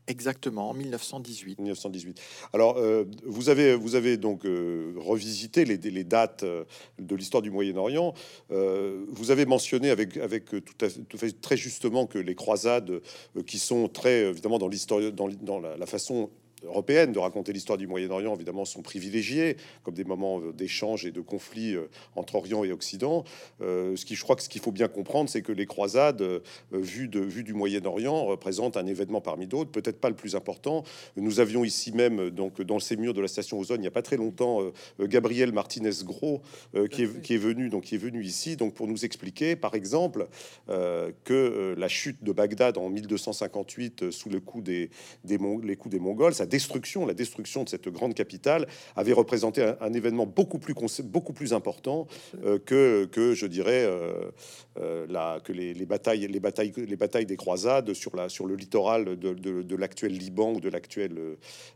[0.08, 1.58] Exactement, en 1918.
[1.58, 2.20] 1918.
[2.54, 6.64] Alors, euh, vous, avez, vous avez donc euh, revisité les, dates euh,
[6.98, 8.14] de l'histoire du Moyen-Orient.
[8.48, 13.00] vous avez mentionné avec, avec tout, à, fait, très justement que les croisades,
[13.46, 16.30] qui sont très évidemment dans dans, dans la, la, façon
[16.64, 21.10] européenne de raconter l'histoire du Moyen-Orient, évidemment, sont privilégiés comme des moments euh, d'échange et
[21.10, 23.24] de conflit euh, entre Orient et Occident.
[23.60, 26.24] Euh, ce qui, je crois que ce qu'il faut bien comprendre, c'est que les croisades,
[26.72, 30.82] vues de du Moyen-Orient, représentent un événement parmi d'autres, peut-être pas le plus important.
[31.16, 33.92] Nous avions ici même, donc dans ces murs de la station Ozone, il n'y a
[33.92, 34.60] pas très longtemps,
[35.00, 36.42] Gabriel Martinez Gros,
[36.90, 39.74] qui est, qui, est, venu, donc qui est venu ici, donc pour nous expliquer, par
[39.74, 40.26] exemple,
[40.66, 44.90] que la chute de Bagdad en 1258 sous le coup des,
[45.24, 49.62] des les coups des Mongols, ça destruction, la destruction de cette grande capitale avait représenté
[49.80, 52.06] un, événement beaucoup plus, important
[52.44, 54.30] euh, que, que, je dirais, euh,
[54.78, 59.18] euh, que les, batailles, les, batailles, les batailles des croisades sur, la, sur le littoral
[59.18, 61.14] de, l'actuel Liban ou de l'actuel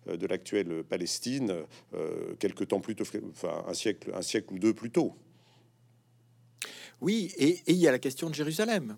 [0.07, 1.55] de l'actuelle Palestine,
[2.39, 5.15] quelques temps plus tôt, enfin un siècle, un siècle ou deux plus tôt.
[7.01, 8.97] Oui, et il y a la question de Jérusalem.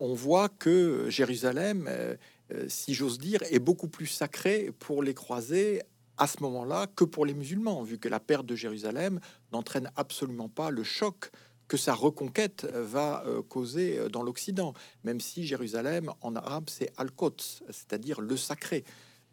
[0.00, 1.88] On voit que Jérusalem
[2.68, 5.82] si j'ose dire, est beaucoup plus sacré pour les croisés
[6.18, 9.20] à ce moment-là que pour les musulmans, vu que la perte de Jérusalem
[9.52, 11.30] n'entraîne absolument pas le choc
[11.68, 16.92] que sa reconquête va euh, causer euh, dans l'Occident, même si Jérusalem en arabe c'est
[16.96, 18.84] Al-Quds, c'est-à-dire le sacré.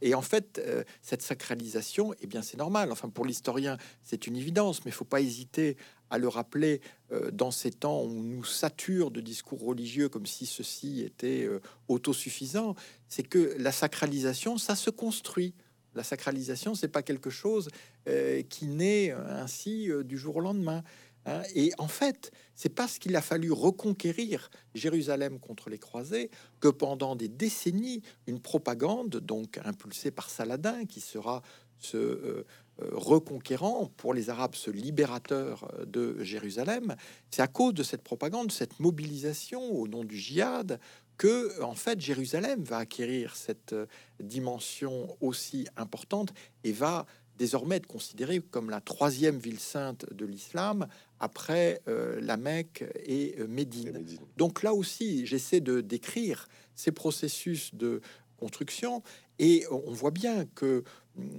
[0.02, 0.62] Et en fait,
[1.02, 2.90] cette sacralisation, eh bien, c'est normal.
[2.94, 5.76] Enfin, pour l'historien, c'est une évidence, mais il faut pas hésiter
[6.10, 10.26] à le rappeler euh, dans ces temps où on nous sature de discours religieux comme
[10.26, 12.76] si ceci était euh, autosuffisant,
[13.08, 15.54] c'est que la sacralisation, ça se construit.
[15.96, 17.70] La sacralisation, c'est pas quelque chose
[18.08, 20.84] euh, qui naît ainsi du jour au lendemain.
[21.26, 21.42] Hein.
[21.56, 27.16] Et en fait, c'est parce qu'il a fallu reconquérir Jérusalem contre les croisés que pendant
[27.16, 31.42] des décennies, une propagande, donc impulsée par Saladin, qui sera
[31.80, 32.46] ce
[32.92, 36.96] reconquérant, pour les Arabes, ce libérateur euh, de Jérusalem,
[37.30, 40.80] c'est à cause de cette propagande, cette mobilisation au nom du djihad,
[41.18, 43.86] que en fait Jérusalem va acquérir cette euh,
[44.20, 47.06] dimension aussi importante et va
[47.38, 50.88] désormais être considérée comme la troisième ville sainte de l'islam
[51.22, 54.06] après la Mecque et Médine.
[54.36, 58.02] Donc là aussi, j'essaie de décrire ces processus de
[58.36, 59.04] construction
[59.40, 60.84] et on voit bien que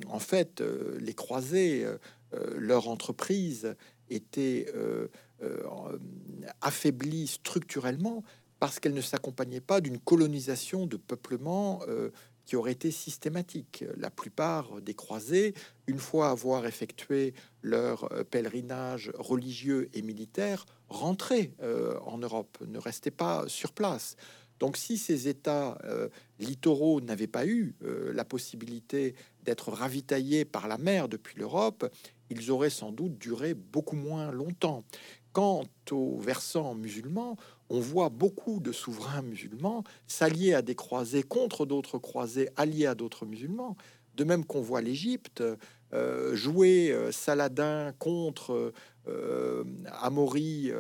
[0.09, 1.97] en fait, euh, les croisés, euh,
[2.35, 3.75] euh, leur entreprise
[4.09, 4.67] était
[6.61, 8.25] affaiblie structurellement
[8.59, 11.81] parce qu'elle ne s'accompagnait pas d'une colonisation de peuplement
[12.45, 13.85] qui aurait été systématique.
[13.97, 15.55] La plupart des croisés,
[15.87, 21.53] une fois avoir effectué leur pèlerinage religieux et militaire, rentraient
[22.05, 24.17] en Europe, ne restaient pas sur place.
[24.61, 25.79] Donc si ces États
[26.39, 31.91] littoraux n'avaient pas eu la possibilité d'être ravitaillés par la mer depuis l'Europe,
[32.31, 34.85] ils auraient sans doute duré beaucoup moins longtemps.
[35.33, 37.37] Quant au versant musulman,
[37.69, 42.95] on voit beaucoup de souverains musulmans s'allier à des croisés contre d'autres croisés alliés à
[42.95, 43.77] d'autres musulmans.
[44.17, 45.43] De même qu'on voit l'Égypte
[45.93, 48.73] euh, jouer euh, Saladin contre
[49.09, 49.65] euh,
[50.03, 50.71] Amaury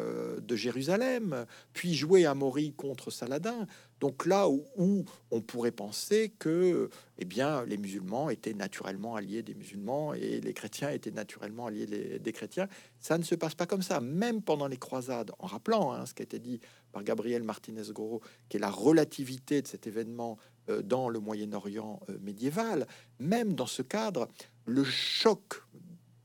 [0.40, 3.66] de Jérusalem, puis jouer Amaury contre Saladin.
[3.98, 9.54] Donc là où, on pourrait penser que eh bien, les musulmans étaient naturellement alliés des
[9.54, 12.68] musulmans et les chrétiens étaient naturellement alliés des chrétiens,
[13.00, 14.00] ça ne se passe pas comme ça.
[14.00, 16.60] Même pendant les croisades, en rappelant hein, ce qui a été dit
[16.92, 20.38] par Gabriel Martinez-Goro, qui est la relativité de cet événement
[20.84, 22.86] dans le Moyen-Orient médiéval,
[23.18, 24.28] même dans ce cadre,
[24.70, 25.62] le choc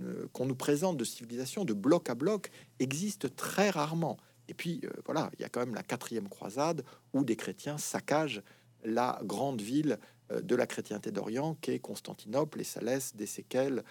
[0.01, 4.17] euh, qu'on nous présente de civilisation de bloc à bloc existe très rarement.
[4.47, 7.77] Et puis, euh, voilà, il y a quand même la quatrième croisade où des chrétiens
[7.77, 8.43] saccagent
[8.84, 9.97] la grande ville
[10.31, 13.84] euh, de la chrétienté d'Orient, qui est Constantinople, et ça laisse des séquelles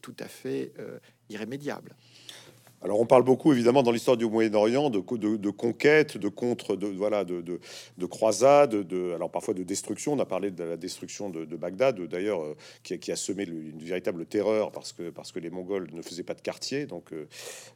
[0.00, 0.72] tout à fait
[1.28, 1.96] irrémédiables.
[2.82, 6.76] Alors on parle beaucoup évidemment dans l'histoire du Moyen-Orient de, de, de, conquête, de contre,
[6.76, 7.60] de voilà, de, de,
[7.98, 10.14] de croisade, de alors parfois de destruction.
[10.14, 14.24] On a parlé de la destruction de, Bagdad, d'ailleurs, euh, qui, a semé une véritable
[14.24, 17.26] terreur parce que parce que les Mongols ne faisaient pas de quartier, donc euh,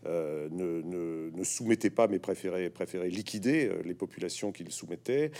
[0.06, 2.70] euh, ne, ne, soumettaient pas, mais préféraient
[3.10, 5.30] liquider les populations qu'ils soumettaient.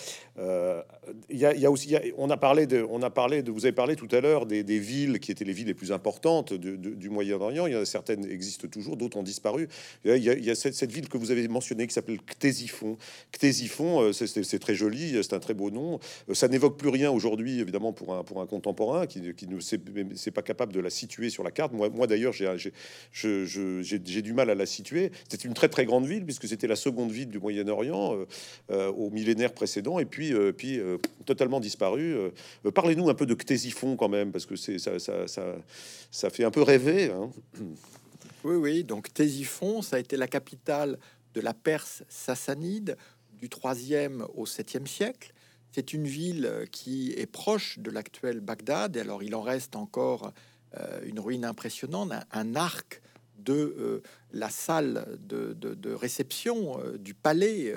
[1.31, 4.45] Il aussi, on a parlé de, on a parlé vous avez parlé tout à l'heure
[4.45, 7.67] des, des villes qui étaient les villes les plus importantes du Moyen-Orient.
[7.67, 9.54] Il y en a certaines existent toujours, d'autres ont disparu
[10.05, 12.97] Il y a, cette, ville que vous avez mentionnée qui s'appelle Ctésiphon.
[13.33, 15.99] Ctésiphon, c'est très joli, c'est un très beau nom.
[16.33, 20.31] Ça n'évoque plus rien aujourd'hui, évidemment, pour un, pour un contemporain qui, qui ne c'est
[20.31, 21.73] pas capable de la situer sur la carte.
[21.73, 25.11] Moi, d'ailleurs, j'ai du mal à la situer.
[25.29, 28.17] C'était une très très grande ville puisque c'était la seconde ville du Moyen-Orient
[28.71, 30.33] au millénaire précédent et puis,
[31.25, 32.17] totalement disparu.
[32.75, 35.27] Parlez-nous un peu de Ctésiphon quand même parce que ça, ça,
[36.11, 37.11] ça, fait un peu rêver.
[37.11, 37.31] Hein.
[38.45, 38.85] Oui, oui.
[38.85, 40.99] Donc Ctésiphon, ça a été la capitale
[41.33, 42.99] de la Perse sassanide
[43.33, 45.33] du 3e au 7e siècle.
[45.73, 48.97] C'est une ville qui est proche de l'actuel Bagdad.
[48.97, 50.35] Et alors, il en reste encore
[50.79, 53.01] euh, une ruine impressionnante, un, arc
[53.39, 57.75] de euh, la salle de, réception euh, du palais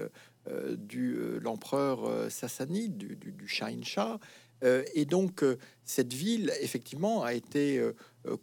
[0.49, 4.19] de l'empereur sassanide, du, du, du Shah.
[4.61, 5.43] et donc,
[5.83, 7.81] cette ville, effectivement, a été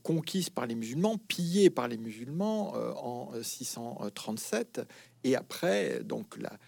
[0.02, 4.82] conquise par les musulmans, pillée par les musulmans en 637.
[5.24, 6.58] Et après, donc, la,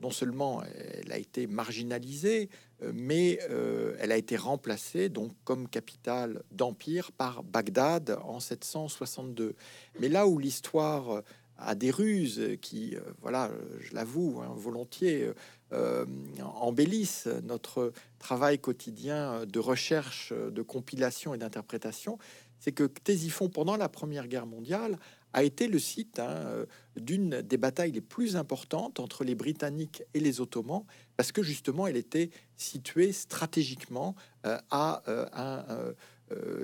[0.00, 0.62] non seulement
[1.02, 2.48] elle a été marginalisée,
[2.82, 9.54] euh, mais euh, elle a été remplacée donc comme capitale d'empire par Bagdad en 762.
[10.00, 11.22] Mais là où l'histoire
[11.58, 15.30] a des ruses qui, euh, voilà, je l'avoue hein, volontiers,
[15.72, 22.18] embellissent notre travail quotidien de recherche, de compilation et d'interprétation,
[22.60, 24.98] c'est que Ctésiphon, pendant la Première Guerre mondiale,
[25.32, 30.02] a été le site hein, euh, d'une des batailles les plus importantes entre les Britanniques
[30.14, 30.84] et les Ottomans,
[31.16, 34.14] parce que justement, elle était située stratégiquement
[34.46, 35.94] euh, à euh, un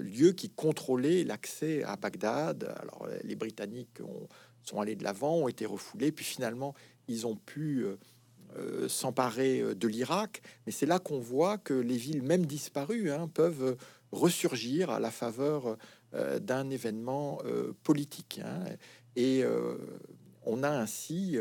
[0.01, 2.75] lieu qui contrôlait l'accès à Bagdad.
[2.81, 4.27] Alors, les Britanniques ont,
[4.65, 6.75] sont allés de l'avant, ont été refoulés, puis finalement,
[7.07, 7.87] ils ont pu
[8.89, 10.43] s'emparer de l'Irak.
[10.67, 13.77] Mais c'est là qu'on voit que les villes, même disparues, hein, peuvent
[14.13, 15.77] ressurgir à la faveur
[16.15, 18.41] euh, d'un événement euh, politique.
[18.45, 18.65] Hein.
[19.17, 19.77] Et euh,
[20.45, 21.39] on a ainsi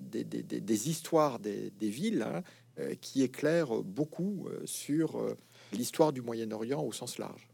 [0.00, 2.42] des, histoires des, villes hein,
[3.00, 5.34] qui éclairent beaucoup sur
[5.72, 7.47] l'histoire du Moyen-Orient au sens large.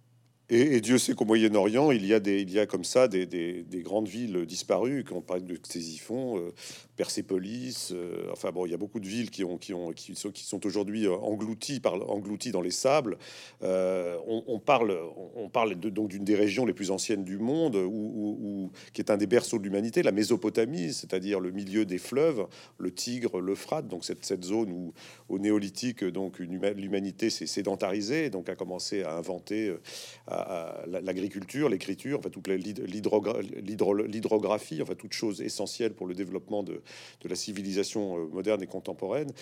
[0.50, 5.02] Et, Dieu sait qu'au Moyen-Orient, il y a comme ça des, des, grandes villes disparues.
[5.02, 6.52] Quand on parle de Ctésiphon, euh,
[6.96, 10.14] Persépolis, euh, enfin bon, il y a beaucoup de villes qui ont, qui ont, qui
[10.14, 13.16] sont, aujourd'hui euh, englouties dans les sables.
[13.62, 14.98] On, parle,
[15.35, 17.78] on parle donc d'une des régions les plus anciennes du monde,
[18.92, 22.46] qui est un des berceaux de l'humanité, la Mésopotamie, c'est-à-dire le milieu des fleuves,
[22.78, 24.92] le Tigre, l'Euphrate, donc cette, cette zone où,
[25.28, 29.74] au néolithique, donc l'humanité s'est sédentarisée, donc a commencé à inventer
[30.86, 36.80] l'agriculture, l'écriture, enfin toute l'hydrographie, enfin toute chose essentielle pour le développement de,
[37.24, 39.32] la civilisation euh, moderne et contemporaine.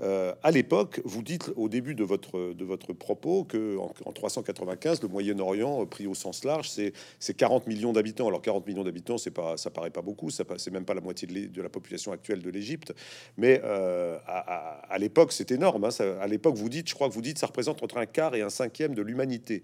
[0.00, 5.82] Euh, à l'époque, vous dites au début de votre, propos que en, 395, le Moyen-Orient,
[5.82, 8.28] euh, pris au sens large, c'est 40 millions d'habitants.
[8.28, 11.00] Alors 40 millions d'habitants, c'est pas, ça paraît pas beaucoup, ça c'est même pas la
[11.00, 12.94] moitié de, la population actuelle de l'Égypte,
[13.36, 15.84] mais à, l'époque, c'est énorme.
[15.84, 15.90] Hein.
[16.20, 18.42] à l'époque, vous dites, je crois que vous dites, ça représente entre un quart et
[18.42, 19.62] un cinquième de l'humanité.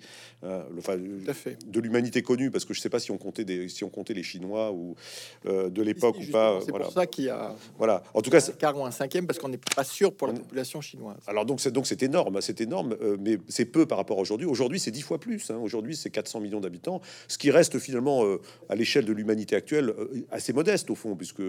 [0.78, 3.88] Enfin, de l'humanité connue, parce que je sais pas si on comptait des, si on
[3.88, 4.94] comptait les Chinois ou
[5.46, 6.60] euh, de l'époque ou pas.
[6.64, 7.54] C'est pour ça qu'il y a.
[7.76, 8.02] Voilà.
[8.14, 10.80] En tout cas, car ou un cinquième, parce qu'on n'est pas sûr pour la population
[10.80, 11.18] chinoise.
[11.26, 14.20] Alors donc c'est donc c'est énorme, c'est énorme, euh, mais c'est peu par rapport à
[14.20, 14.46] aujourd'hui.
[14.46, 15.50] Aujourd'hui, c'est dix fois plus.
[15.50, 15.58] Hein.
[15.62, 19.94] Aujourd'hui, c'est 400 millions d'habitants, ce qui reste finalement euh, à l'échelle de l'humanité actuelle
[20.30, 21.42] assez modeste au fond, puisque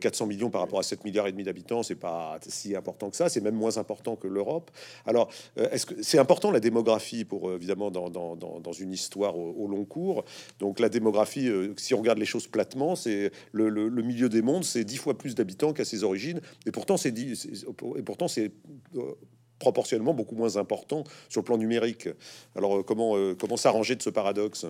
[0.00, 3.16] 400 millions par rapport à 7 milliards et demi d'habitants, c'est pas si important que
[3.16, 3.28] ça.
[3.28, 4.70] C'est même moins important que l'Europe.
[5.06, 9.36] Alors, est-ce que c'est important la démographie pour évidemment dans, dans, dans dans une histoire
[9.36, 10.24] au, long cours.
[10.58, 14.64] Donc la démographie, euh, si on regarde les choses platement, c'est le, milieu des mondes,
[14.64, 18.52] c'est dix fois plus d'habitants qu'à ses origines, et pourtant c'est et pourtant c'est
[18.96, 19.12] euh,
[19.58, 22.08] proportionnellement beaucoup moins important sur le plan numérique.
[22.56, 24.66] Alors euh, comment comment s'arranger de ce paradoxe?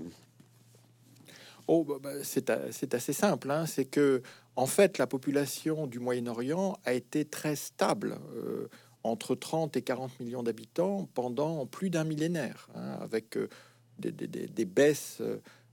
[1.68, 3.50] Oh, bah, bah, c'est assez simple.
[3.50, 3.66] Hein.
[3.66, 4.22] C'est que,
[4.56, 8.18] en fait, la population du Moyen-Orient a été très stable
[9.04, 13.36] entre 30 et 40 millions d'habitants pendant plus d'un millénaire, hein, avec
[14.10, 15.22] des, baisses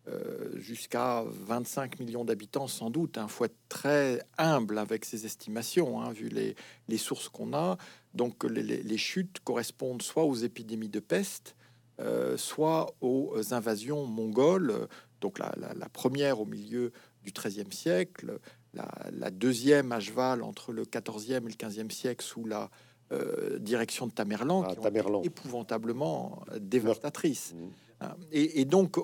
[0.10, 3.20] euh, jusqu'à 25 millions d'habitants sans doute.
[3.22, 7.78] Il faut être très humble avec ces estimations, hein, vu les, sources qu'on a.
[8.13, 11.56] Donc les, chutes correspondent soit aux épidémies de peste,
[12.00, 14.88] euh, soit aux invasions mongoles.
[15.22, 16.92] Donc la, première au milieu
[17.24, 18.39] du XIIIe siècle,
[18.74, 22.72] la, deuxième à cheval entre le XIVe et le XVe siècle sous la
[23.12, 27.54] euh, direction de Tamerlan, ah, qui épouvantablement dévastatrice.
[27.54, 27.88] Mmh.
[28.02, 28.16] Hein.
[28.32, 28.98] Et, donc,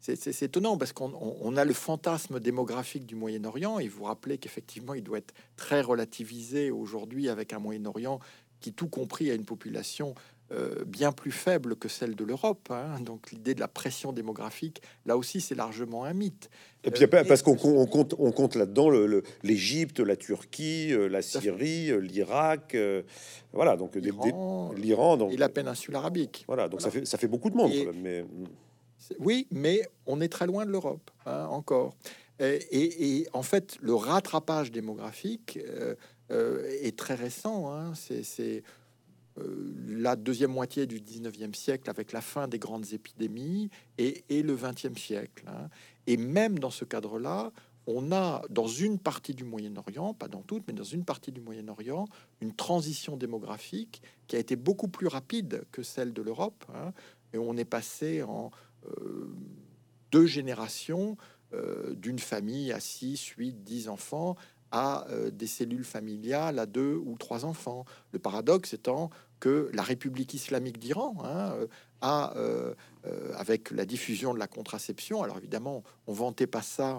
[0.00, 5.02] c'est étonnant parce qu'on a le fantasme démographique du Moyen-Orient et vous rappelez qu'effectivement, il
[5.02, 8.20] doit être très relativisé aujourd'hui avec un Moyen-Orient
[8.60, 10.14] qui, tout compris, a une population
[10.86, 12.68] bien plus faible que celle de l'Europe.
[12.70, 13.00] Hein.
[13.00, 16.50] Donc l'idée de la pression démographique, là aussi, c'est largement un mythe.
[16.82, 18.90] Et puis parce qu'on compte, on compte là-dedans
[19.42, 22.76] l'Égypte, la Turquie, la Syrie, l'Irak,
[23.52, 26.44] voilà donc l'Iran, donc et la péninsule arabique.
[26.46, 27.72] Voilà, donc ça fait ça fait beaucoup de monde.
[28.02, 28.24] mais
[29.18, 31.94] oui, mais on est très loin de l'Europe hein, encore.
[32.40, 35.94] Et, en fait, le rattrapage démographique euh,
[36.30, 37.70] euh, est très récent.
[37.70, 37.92] Hein.
[37.94, 38.60] C'est euh,
[39.36, 44.98] la deuxième moitié du 19e siècle avec la fin des grandes épidémies et, le 20e
[44.98, 45.44] siècle.
[45.46, 45.68] Hein.
[46.06, 47.52] Et même dans ce cadre-là,
[47.86, 51.40] on a dans une partie du Moyen-Orient, pas dans toute, mais dans une partie du
[51.40, 52.06] Moyen-Orient,
[52.40, 56.64] une transition démographique qui a été beaucoup plus rapide que celle de l'Europe.
[56.74, 56.92] Hein.
[57.32, 58.50] et on est passé en
[60.10, 61.16] deux générations
[61.52, 64.36] euh, d'une famille à 6, 8, 10 enfants
[64.72, 67.84] à euh, des cellules familiales à deux ou trois enfants.
[68.12, 71.66] Le paradoxe étant que la République islamique d'Iran hein, euh,
[72.02, 72.34] a,
[73.38, 76.98] avec la diffusion de la contraception, alors évidemment, on vantait pas ça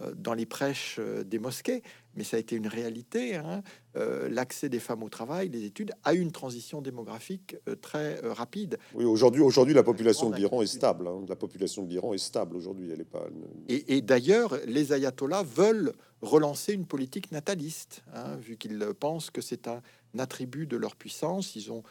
[0.00, 1.82] euh, dans les prêches euh, des mosquées,
[2.16, 3.36] mais ça a été une réalité.
[3.36, 3.62] Hein.
[3.96, 8.78] Euh, l'accès des femmes au travail, les études, a une transition démographique très rapide.
[8.94, 11.08] Oui, aujourd'hui, aujourd'hui, la population de l'Iran est stable.
[11.08, 11.24] Hein.
[11.28, 12.90] La population de l'Iran est stable aujourd'hui.
[12.92, 13.26] Elle est pas.
[13.68, 19.66] Et, d'ailleurs, les ayatollahs veulent relancer une politique nataliste, hein, vu qu'ils pensent que c'est
[19.66, 19.82] un
[20.18, 21.56] attribut de leur puissance.
[21.56, 21.82] Ils ont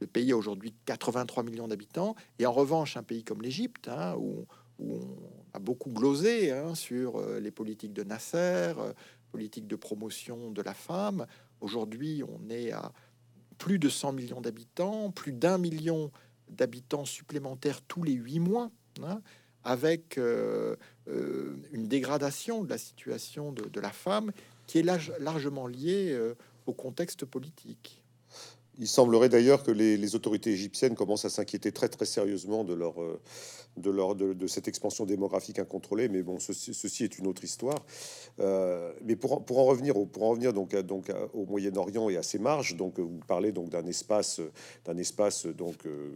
[0.00, 4.44] le pays a aujourd'hui 83 millions d'habitants, et en revanche, un pays comme l'Égypte, où
[4.78, 8.92] où on a beaucoup glosé hein, sur euh, les politiques de Nasser, euh,
[9.36, 11.26] politique de promotion de la femme.
[11.60, 12.90] Aujourd'hui, on est à
[13.58, 16.10] plus de 100 millions d'habitants, plus d'un million
[16.48, 18.70] d'habitants supplémentaires tous les huit mois,
[19.02, 19.20] hein,
[19.62, 20.74] avec euh,
[21.70, 24.32] une dégradation de la situation de, la femme
[24.66, 24.82] qui est
[25.20, 26.18] largement liée
[26.64, 28.02] au contexte politique.
[28.78, 33.00] Il semblerait d'ailleurs que les, autorités égyptiennes commencent à s'inquiéter très très sérieusement de leur,
[33.00, 33.20] euh,
[33.76, 36.08] de, leur de, cette expansion démographique incontrôlée.
[36.08, 37.84] Mais bon, ceci, est une autre histoire.
[38.40, 42.16] Euh, mais pour, pour en revenir, au, pour en revenir donc, donc au Moyen-Orient et
[42.16, 44.40] à ses marges, donc vous parlez donc d'un espace,
[44.84, 46.10] d'un espace donc euh,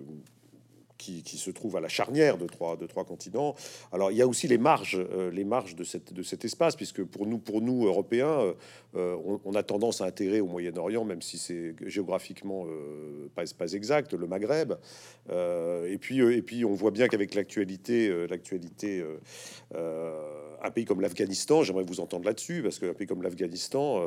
[1.01, 3.55] qui, se trouve à la charnière de trois, de trois continents.
[3.93, 6.77] Alors il y a aussi les marges, euh, les marges de, cette, de cet espace,
[6.77, 8.53] puisque pour nous, pour nous Européens, euh,
[8.97, 12.67] euh, on, a tendance à intégrer au Moyen-Orient, même si c'est géographiquement
[13.35, 14.75] pas, exact, le Maghreb.
[15.31, 19.05] et puis et puis on voit bien qu'avec l'actualité, l'actualité,
[19.75, 24.05] un pays comme l'Afghanistan, j'aimerais vous entendre là-dessus, parce qu'un pays comme l'Afghanistan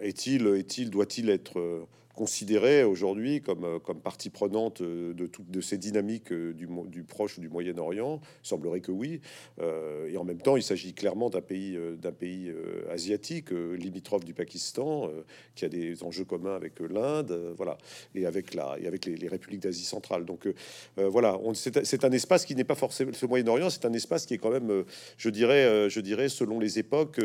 [0.00, 1.86] est-il, est-il, doit-il être
[2.18, 7.38] considéré aujourd'hui comme, euh, comme partie prenante euh, de toutes ces dynamiques euh, du, Proche
[7.38, 9.20] ou du Moyen-Orient semblerait que oui.
[9.60, 11.78] et en même temps, il s'agit clairement d'un pays,
[12.18, 12.52] pays
[12.90, 15.10] asiatique, limitrophe du Pakistan,
[15.54, 17.78] qui a des enjeux communs avec l'Inde, voilà,
[18.14, 20.24] et avec, les, républiques d'Asie centrale.
[20.24, 20.48] Donc
[20.96, 24.38] voilà, c'est un espace qui n'est pas forcément ce Moyen-Orient, c'est un espace qui est
[24.38, 24.84] quand même,
[25.16, 27.20] je dirais, selon les époques,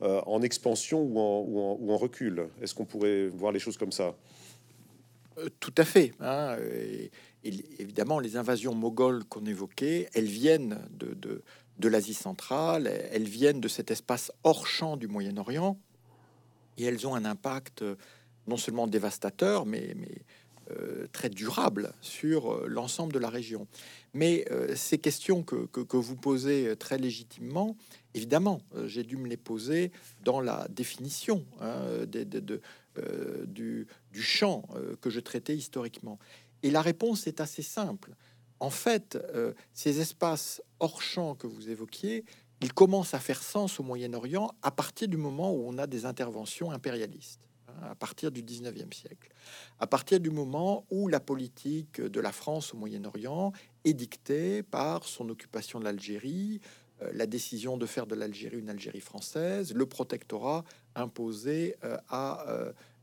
[0.00, 2.48] en expansion ou ou en recul.
[2.62, 4.14] Est-ce qu'on pourrait voir les choses comme ça?
[5.38, 6.12] Euh, tout à fait.
[6.20, 6.56] Hein,
[7.44, 13.90] évidemment, les invasions mogholes qu'on évoquait, elles viennent de, l'Asie centrale, elles viennent de cet
[13.90, 15.78] espace hors champ du Moyen-Orient,
[16.76, 17.96] et elles ont un impact euh,
[18.46, 19.94] non seulement dévastateur, mais,
[20.70, 23.66] euh, très durable sur l'ensemble de la région.
[24.14, 27.76] Mais ces questions que, vous posez très légitimement,
[28.14, 29.92] évidemment, j'ai dû me les poser
[30.24, 32.60] dans la définition hein, de,
[32.98, 36.18] euh, du, champ euh, que je traitais historiquement
[36.62, 38.14] Et la réponse est assez simple.
[38.60, 42.24] En fait, euh, ces espaces hors champ que vous évoquiez,
[42.60, 46.04] ils commencent à faire sens au Moyen-Orient à partir du moment où on a des
[46.04, 49.32] interventions impérialistes, hein, à partir du 19e siècle,
[49.78, 53.52] à partir du moment où la politique de la France au Moyen-Orient
[53.84, 56.60] est dictée par son occupation de l'Algérie,
[57.12, 61.76] la décision de faire de l'Algérie une Algérie française, le protectorat imposé
[62.08, 62.44] à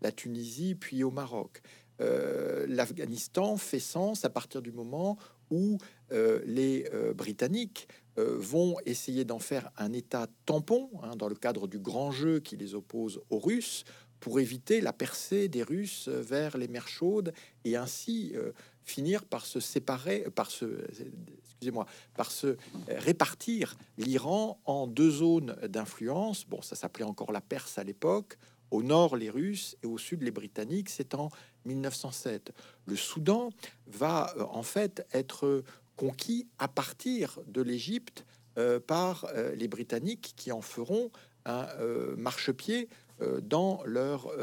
[0.01, 1.61] la Tunisie, puis au Maroc.
[2.01, 5.17] Euh, L'Afghanistan fait sens à partir du moment
[5.49, 5.77] où
[6.11, 11.67] euh, les euh, Britanniques vont essayer d'en faire un État tampon hein, dans le cadre
[11.67, 13.83] du grand jeu qui les oppose aux Russes
[14.21, 17.33] pour éviter la percée des Russes vers les mers chaudes
[17.65, 18.31] et ainsi
[18.85, 20.49] finir par se séparer, par
[21.65, 26.45] excusez-moi, par se répartir l'Iran en deux zones d'influence.
[26.47, 28.37] Bon, ça s'appelait encore la Perse à l'époque
[28.71, 30.89] au nord, les Russes et au sud, les Britanniques.
[30.89, 31.29] C'est en
[31.65, 32.53] 1907.
[32.85, 33.49] Le Soudan
[33.87, 35.63] va euh, en fait être
[35.95, 38.25] conquis à partir de l'Égypte
[38.57, 41.09] euh, par euh, les Britanniques qui en feront
[41.45, 41.67] un
[42.17, 42.89] marchepied
[43.43, 44.33] dans leur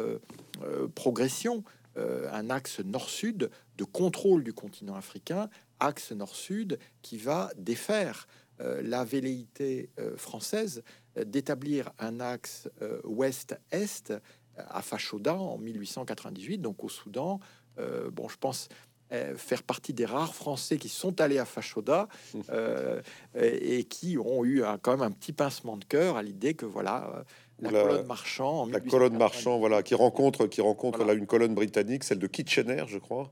[0.95, 1.65] progression,
[1.97, 5.51] un axe nord-sud de contrôle du continent africain,
[5.85, 8.27] axe nord-sud, qui va défaire
[8.59, 10.85] la velléité française
[11.17, 12.69] d'établir un axe
[13.03, 14.15] ouest-est
[14.57, 17.41] à Fashoda en 1898, donc au Soudan.
[17.77, 18.69] bon, je pense
[19.13, 22.09] euh, faire partie des rares Français qui sont allés à Fashoda
[22.51, 23.03] euh,
[23.39, 27.13] et qui ont eu quand même un petit pincement de cœur à l'idée que voilà
[27.15, 27.23] euh,
[27.61, 32.05] la, colonne marchand, la colonne marchand, voilà, qui rencontre, qui rencontre là une colonne britannique,
[32.05, 33.31] celle de Kitchener, je crois.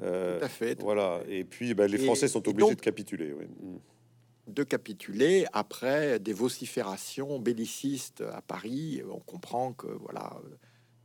[0.00, 0.80] Tout à fait.
[0.80, 1.20] Voilà.
[1.28, 3.32] Et puis, ben, les Français sont obligés de capituler.
[3.32, 3.78] Mm.
[4.48, 9.02] De capituler après des vociférations bellicistes à Paris.
[9.08, 10.40] On comprend que voilà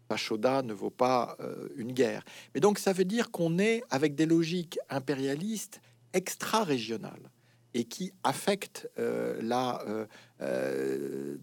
[0.08, 2.24] Pachoda ne vaut pas euh, une guerre.
[2.54, 5.82] Mais donc ça veut dire qu'on est avec des logiques impérialistes
[6.14, 7.30] extra-régionales
[7.76, 9.84] et qui affectent euh, la,
[10.42, 11.36] euh,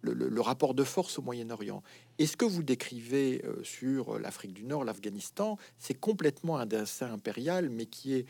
[0.00, 1.82] le, rapport de force au Moyen-Orient.
[2.18, 7.68] Et ce que vous décrivez sur l'Afrique du Nord, l'Afghanistan, c'est complètement un dessin impérial,
[7.68, 8.26] mais qui est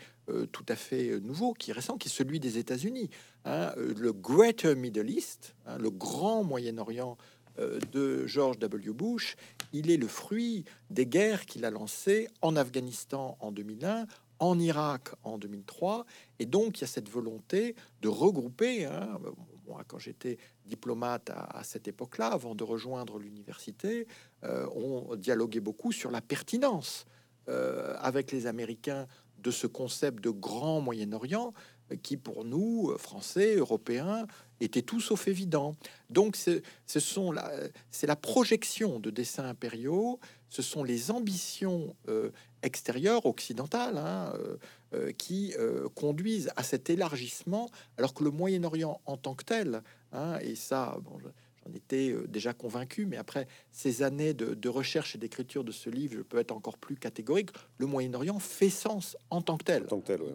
[0.51, 3.11] tout à fait nouveau, qui est récent, qui est celui des États-Unis.
[3.45, 3.71] Hein.
[3.77, 7.15] le Greater Middle East, hein, le grand Moyen-Orient
[7.59, 8.91] euh, de George W.
[8.91, 9.37] Bush,
[9.71, 14.07] il est le fruit des guerres qu'il a lancées en Afghanistan en 2001,
[14.39, 16.05] en Irak en 2003,
[16.39, 18.85] et donc il y a cette volonté de regrouper.
[18.85, 19.19] Hein,
[19.67, 24.07] moi, quand j'étais diplomate à, cette époque-là, avant de rejoindre l'université,
[24.43, 27.05] euh, on dialoguait beaucoup sur la pertinence
[27.49, 29.07] euh, avec les Américains
[29.39, 31.53] de ce concept de grand Moyen-Orient
[32.01, 34.25] qui, pour nous, Français, Européens,
[34.59, 35.75] était tout sauf évident.
[36.09, 37.51] Donc, ce sont la,
[37.91, 40.19] c'est la projection de dessins impériaux,
[40.49, 42.31] ce sont les ambitions euh,
[42.65, 44.57] extérieures, occidentales, hein, euh,
[44.93, 45.53] euh, qui
[45.93, 50.97] conduisent à cet élargissement, alors que le Moyen-Orient en tant que tel, hein, et ça,
[51.01, 51.19] bon,
[51.65, 55.89] J'en étais euh, déjà convaincu, mais après ces années de, recherche et d'écriture de ce
[55.89, 57.51] livre, je peux être encore plus catégorique.
[57.77, 59.85] Le Moyen-Orient fait sens en tant que tel.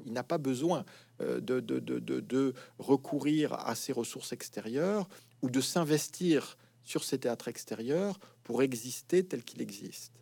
[0.07, 0.85] Il n'a pas besoin
[1.21, 5.09] euh, de, de, recourir à ses ressources extérieures
[5.43, 10.13] ou de s'investir sur ces théâtres extérieurs pour exister tel qu'il existe.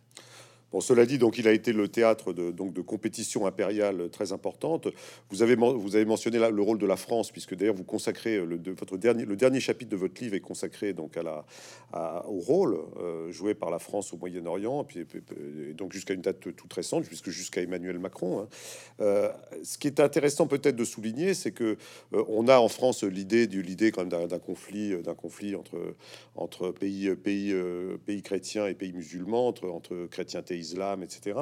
[0.71, 4.33] Bon, cela dit, donc il a été le théâtre de, donc, de compétitions impériales très
[4.33, 4.87] importantes.
[5.29, 8.57] Vous avez, vous avez mentionné le rôle de la France, puisque d'ailleurs vous consacrez le,
[8.57, 11.45] de, votre dernier, le dernier chapitre de votre livre est consacré donc à la,
[12.27, 14.99] au rôle euh, joué par la France au Moyen-Orient, puis,
[15.69, 18.41] et donc jusqu'à une date toute récente, puisque jusqu'à Emmanuel Macron.
[18.41, 18.47] Hein.
[19.01, 19.29] Euh,
[19.63, 21.77] ce qui est intéressant peut-être de souligner, c'est que
[22.13, 25.95] euh, on a en France l'idée du l'idée quand même d'un conflit, d'un conflit entre
[26.35, 27.55] entre pays pays
[28.05, 31.39] pays chrétiens et pays musulmans, entre entre chrétiens islam, etc.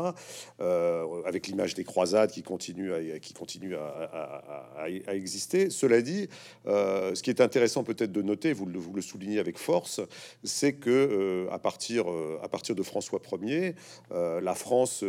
[0.59, 5.69] Euh, avec l'image des croisades qui continue à, qui continue à, exister.
[5.69, 6.29] Cela dit,
[6.67, 10.01] euh, ce qui est intéressant peut-être de noter, vous le, vous le soulignez avec force,
[10.43, 12.05] c'est que euh, à partir
[12.41, 13.75] à partir de François Ier,
[14.11, 15.03] la France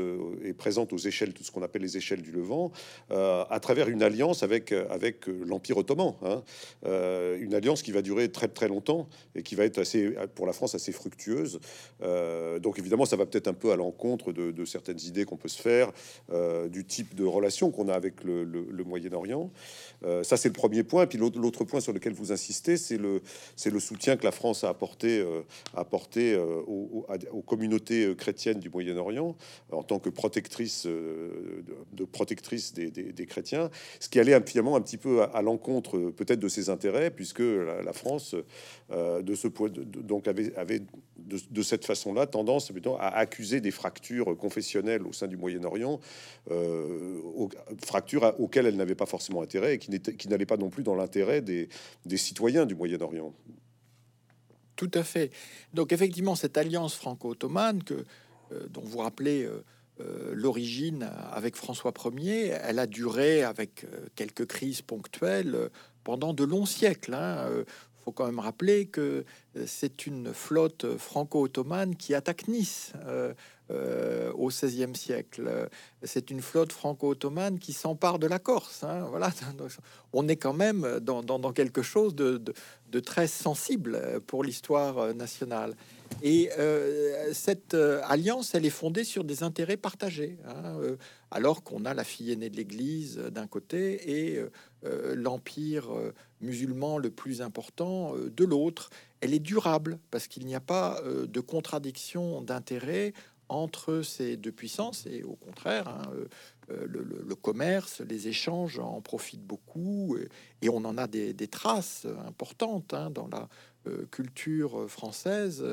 [0.44, 2.72] est présente aux échelles, tout ce qu'on appelle les échelles du Levant,
[3.11, 6.42] à travers une alliance avec avec l'Empire ottoman, hein.
[6.84, 10.52] une alliance qui va durer très très longtemps et qui va être assez pour la
[10.52, 11.61] France assez fructueuse.
[12.00, 15.49] donc évidemment, ça va peut-être un peu à l'encontre contre de, certaines idées qu'on peut
[15.49, 15.92] se faire
[16.32, 18.46] euh, du type de relation qu'on a avec le,
[18.86, 19.51] Moyen-Orient.
[20.05, 21.03] Euh, ça, c'est le premier point.
[21.03, 23.20] Et puis l'autre point sur lequel vous insistez, c'est le,
[23.80, 29.36] soutien que la France a apporté, euh, aux, communautés chrétiennes du Moyen-Orient
[29.72, 33.70] en tant que protectrice, de, protectrice des, chrétiens,
[34.01, 37.92] ce qui allait finalement un petit peu à, l'encontre peut-être de ses intérêts, puisque la,
[37.92, 38.34] France,
[38.91, 40.80] de ce point, donc avait, avait
[41.28, 46.01] de, cette façon-là tendance à accuser des fractures confessionnelles au sein du Moyen-Orient,
[46.51, 47.20] euh,
[47.84, 51.43] fractures auxquelles elle n'avait pas forcément intérêt et qui, n'allaient pas non plus dans l'intérêt
[51.43, 51.68] des,
[52.16, 53.32] citoyens du Moyen-Orient.
[54.76, 55.30] Tout à fait.
[55.74, 57.80] Donc effectivement, cette alliance franco-ottomane
[58.53, 63.84] euh, dont vous rappelez euh, l'origine avec François Ier, elle a duré avec
[64.14, 65.70] quelques crises ponctuelles
[66.05, 67.14] pendant de longs siècles.
[67.14, 67.64] Hein
[68.09, 73.34] faut quand même rappeler que euh, c'est une flotte franco-ottomane qui attaque Nice euh,
[73.70, 75.68] euh, au XVIe siècle.
[76.02, 78.82] C'est une flotte franco-ottomane qui s'empare de la Corse.
[78.82, 79.30] Hein, voilà,
[80.14, 82.40] on est quand même dans, quelque chose de,
[83.00, 85.74] très sensible pour l'histoire nationale.
[86.22, 86.48] Et
[87.34, 90.38] cette alliance, elle est fondée sur des intérêts partagés.
[90.46, 90.80] Hein,
[91.30, 94.42] alors qu'on a la fille aînée de l'Église d'un côté et
[94.82, 95.88] l'empire
[96.40, 98.90] musulman le plus important euh, de l'autre.
[99.20, 103.12] Elle est durable parce qu'il n'y a pas euh, de contradiction d'intérêt
[103.48, 106.02] entre ces deux puissances et au contraire, hein,
[106.70, 110.18] euh, le, commerce, les échanges en profitent beaucoup
[110.60, 113.48] et, on en a des, traces importantes hein, dans la
[114.10, 115.64] culture française,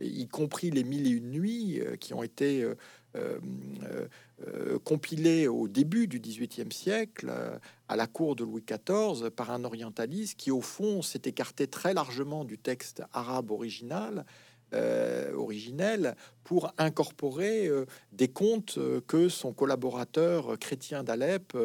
[0.00, 2.64] y compris les mille et une nuits qui ont été
[4.84, 7.32] compilé au début du XVIIIe siècle
[7.88, 11.94] à la cour de Louis XIV par un orientaliste qui, au fond, s'est écarté très
[11.94, 14.24] largement du texte arabe original
[14.74, 21.56] euh, originelle pour incorporer euh, des contes euh, que son collaborateur chrétien d'Alep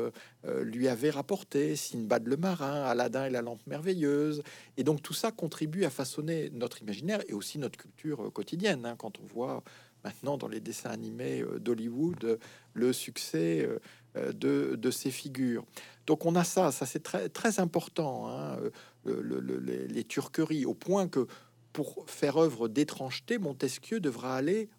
[0.62, 4.44] lui avait rapportés, Sinbad le marin, Aladdin et la lampe merveilleuse.
[4.78, 8.86] Et donc tout ça contribue à façonner notre imaginaire et aussi notre culture quotidienne.
[8.86, 9.64] Hein, quand on voit
[10.04, 12.40] maintenant dans les dessins animés d'Hollywood
[12.74, 13.68] le succès
[14.16, 15.66] de, de, ces figures.
[16.08, 18.58] Donc on a ça, ça c'est très, très important, hein,
[19.06, 21.28] les, les turqueries, au point que
[21.74, 24.70] pour faire œuvre d'étrangeté, Montesquieu devra aller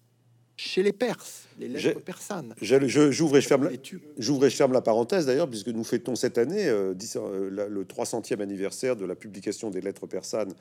[0.63, 2.53] chez les Perses, les lettres persanes.
[2.61, 3.71] J'ouvre et, je ferme la,
[4.17, 7.83] j'ouvre et je ferme la parenthèse d'ailleurs, puisque nous fêtons cette année euh, euh, le
[7.83, 10.53] 300e anniversaire de la publication des lettres persanes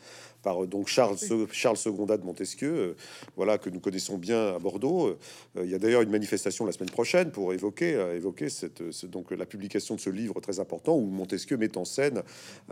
[0.42, 1.18] par euh, donc Charles,
[1.52, 2.96] Charles Secondat de Montesquieu,
[3.36, 5.18] voilà que nous connaissons bien à Bordeaux.
[5.62, 9.44] il y a d'ailleurs une manifestation la semaine prochaine pour évoquer, évoquer cette, donc la
[9.44, 12.22] publication de ce livre très important où Montesquieu met en scène,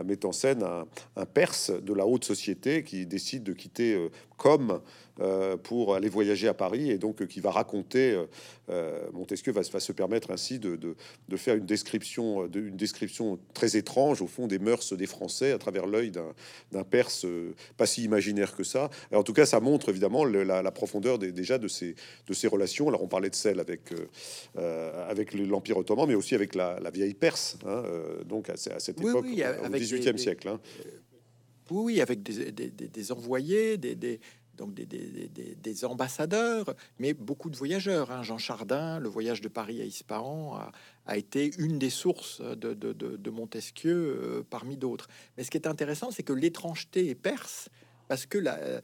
[0.03, 4.09] met en scène un, un Perse de la haute société qui décide de quitter
[4.39, 4.81] comme
[5.21, 8.17] euh, pour aller voyager à Paris et donc euh, qui va raconter
[8.69, 10.95] euh, Montesquieu va, se permettre ainsi de,
[11.35, 15.57] faire une description, de, une description très étrange au fond des mœurs des Français à
[15.57, 17.25] travers l'œil d'un Perse
[17.75, 18.89] pas si imaginaire que ça.
[19.13, 21.95] en tout cas, ça montre évidemment la, profondeur déjà de ces,
[22.27, 22.87] de ces relations.
[22.87, 23.93] Alors on parlait de celle avec,
[24.55, 27.83] avec l'Empire ottoman, mais aussi avec la, vieille Perse, hein,
[28.25, 30.47] donc à, cette époque, au XVIIIe siècle.
[30.47, 30.61] Hein.
[31.71, 34.19] Oui, avec des, envoyés, des,
[34.57, 38.11] donc des, ambassadeurs, mais beaucoup de voyageurs.
[38.11, 38.23] Hein.
[38.23, 40.59] Jean Chardin, le voyage de Paris à Ispahan,
[41.05, 45.07] a, été une des sources de, Montesquieu euh, parmi d'autres.
[45.37, 47.69] Mais ce qui est intéressant, c'est que l'étrangeté est perse
[48.09, 48.81] parce que euh,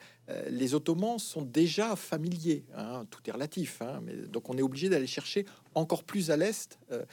[0.50, 2.64] les Ottomans sont déjà familiers.
[2.76, 3.06] Hein.
[3.12, 4.02] tout est relatif, hein.
[4.04, 5.46] mais donc on est obligé d'aller chercher
[5.76, 6.80] encore plus à l'est.
[6.92, 7.04] Euh,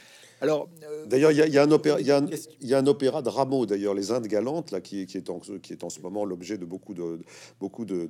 [0.42, 3.64] alors, euh, d'ailleurs, il y, a un opéra, il y, a un opéra de Rameau,
[3.64, 6.58] d'ailleurs, les Indes galantes, là, qui, qui, est en, qui est en ce moment l'objet
[6.58, 7.20] de beaucoup de
[7.60, 8.08] beaucoup de,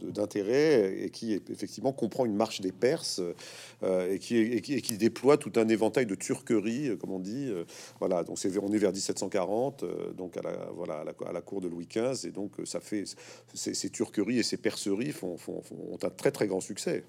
[0.00, 3.20] d'intérêt et qui effectivement comprend une marche des Perses
[3.82, 7.52] euh, et, qui, et, qui, déploie tout un éventail de turqueries, euh, comme on dit.
[7.98, 9.84] voilà, donc c'est on est vers 1740,
[10.16, 13.02] donc à la voilà à la, cour de Louis XV, et donc ça fait
[13.54, 17.04] ces, turqueries et ces perceries font, ont un très très grand succès.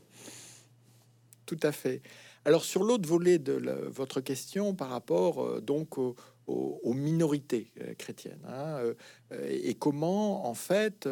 [1.46, 2.02] Tout à fait.
[2.48, 3.54] Alors sur l'autre volet de
[3.88, 6.16] votre question par rapport euh, donc aux,
[6.94, 8.78] minorités euh, chrétiennes hein,
[9.34, 11.10] euh, et comment en fait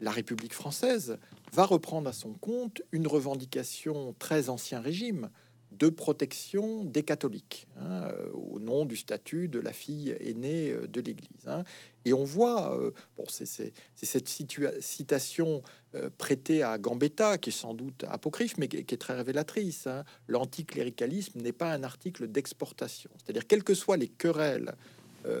[0.00, 1.18] la République française
[1.52, 5.30] va reprendre à son compte une revendication très ancien régime
[5.72, 11.00] de protection des catholiques, hein, au nom du statut de la fille aînée euh, de
[11.00, 11.46] l'Église.
[11.46, 11.64] Hein.
[12.04, 15.62] Et on voit, euh, bon, c'est cette citation
[15.94, 19.86] euh, prêtée à Gambetta, qui est sans doute apocryphe, mais qui, est très révélatrice.
[19.86, 20.04] Hein.
[20.28, 23.10] L'anticléricalisme n'est pas un article d'exportation.
[23.16, 24.74] C'est-à-dire, quelles que soient les querelles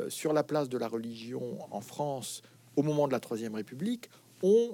[0.08, 2.42] sur la place de la religion en France
[2.74, 4.10] au moment de la Troisième République,
[4.42, 4.72] on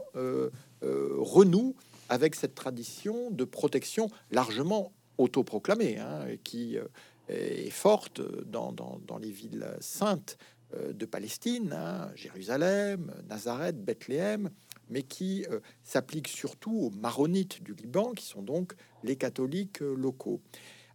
[0.80, 1.76] renoue
[2.08, 4.90] avec cette tradition de protection largement
[5.22, 6.84] autoproclamée, hein, qui euh,
[7.28, 8.74] est forte dans,
[9.20, 10.38] les villes saintes
[10.74, 14.50] euh, de Palestine, hein, Jérusalem, Nazareth, Bethléem,
[14.90, 20.40] mais qui euh, s'applique surtout aux maronites du Liban, qui sont donc les catholiques locaux.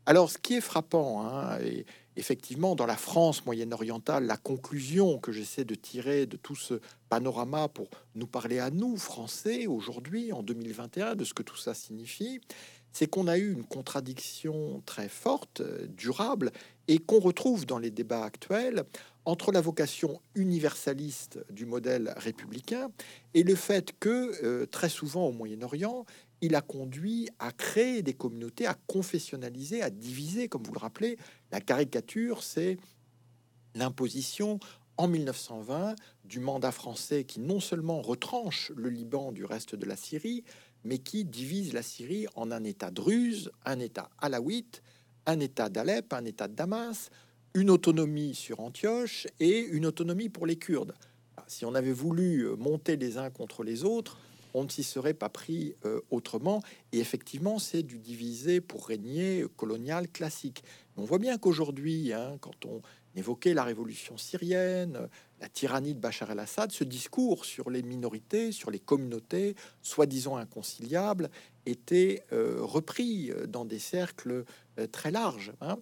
[0.06, 5.34] Alors, ce qui est frappant, hein, et effectivement, dans la France moyenne-orientale, la conclusion que
[5.34, 10.44] j'essaie de tirer de tout ce panorama pour nous parler à nous, Français, aujourd'hui, en
[10.44, 12.40] 2021, de ce que tout ça signifie,
[12.98, 16.52] c'est qu'on a eu une contradiction très forte, euh, durable,
[16.88, 18.86] et qu'on retrouve dans les débats actuels
[19.24, 22.90] entre la vocation universaliste du modèle républicain
[23.36, 26.08] et le fait que euh, très souvent au Moyen-Orient,
[26.42, 31.20] il a conduit à créer des communautés, à confessionnaliser, à diviser, comme vous le rappelez.
[31.52, 32.78] La caricature, c'est
[33.76, 34.60] l'imposition
[34.98, 35.94] en 1920
[36.26, 40.44] du mandat français qui non seulement retranche le Liban du reste de la Syrie,
[40.88, 44.82] mais qui divise la Syrie en un État druze, un État alawite,
[45.26, 47.10] un État d'Alep, un État de Damas,
[47.54, 50.94] une autonomie sur Antioche et une autonomie pour les Kurdes.
[51.48, 54.18] Si on avait voulu euh, monter les uns contre les autres,
[54.54, 56.62] on ne s'y serait pas pris euh, autrement.
[56.94, 60.64] Et effectivement, c'est du divisé pour régner colonial classique.
[60.96, 62.82] On voit bien qu'aujourd'hui, hein, quand on
[63.16, 65.10] évoquait la révolution syrienne,
[65.40, 71.30] la tyrannie de Bachar el-Assad, ce discours sur les minorités, sur les communautés, soi-disant inconciliables,
[71.66, 74.46] était euh, repris euh, dans des cercles
[74.80, 75.54] euh, très larges.
[75.62, 75.78] Hein.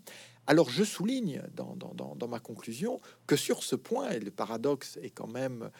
[0.48, 5.28] Alors je souligne dans, ma conclusion que sur ce point, et le paradoxe est quand
[5.28, 5.72] même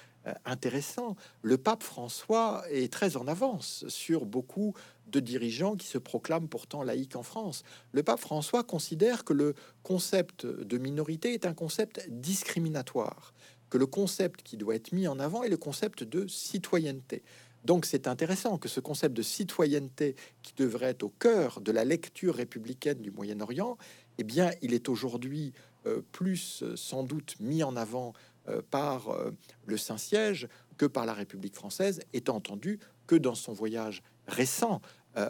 [0.44, 4.74] intéressant, le pape François est très en avance sur beaucoup
[5.06, 7.64] de dirigeants qui se proclament pourtant laïcs en France.
[7.92, 9.54] Le pape François considère que le
[9.84, 13.36] concept de minorité est un concept discriminatoire,
[13.78, 17.24] le concept qui doit être mis en avant est le concept de citoyenneté.
[17.66, 21.84] Donc c'est intéressant que ce concept de citoyenneté qui devrait être au cœur de la
[21.84, 23.78] lecture républicaine du Moyen-Orient,
[24.20, 25.52] eh bien il est aujourd'hui
[25.88, 28.14] euh, plus euh, sans doute mis en avant
[28.48, 29.18] euh, par
[29.66, 30.48] le Saint-Siège
[30.78, 34.82] que par la République française, étant entendu que dans son voyage récent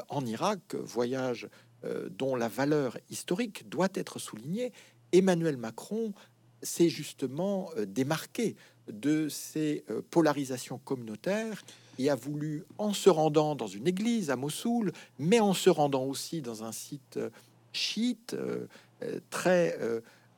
[0.09, 1.47] en Irak, voyage
[2.09, 4.73] dont la valeur historique doit être soulignée,
[5.11, 6.13] Emmanuel Macron
[6.61, 8.55] s'est justement démarqué
[8.87, 11.63] de ces polarisations communautaires.
[11.97, 16.03] Et a voulu, en se rendant dans une église à Mossoul, mais en se rendant
[16.03, 17.29] aussi dans un site euh,
[17.71, 18.67] chiite euh,
[19.03, 19.77] euh, très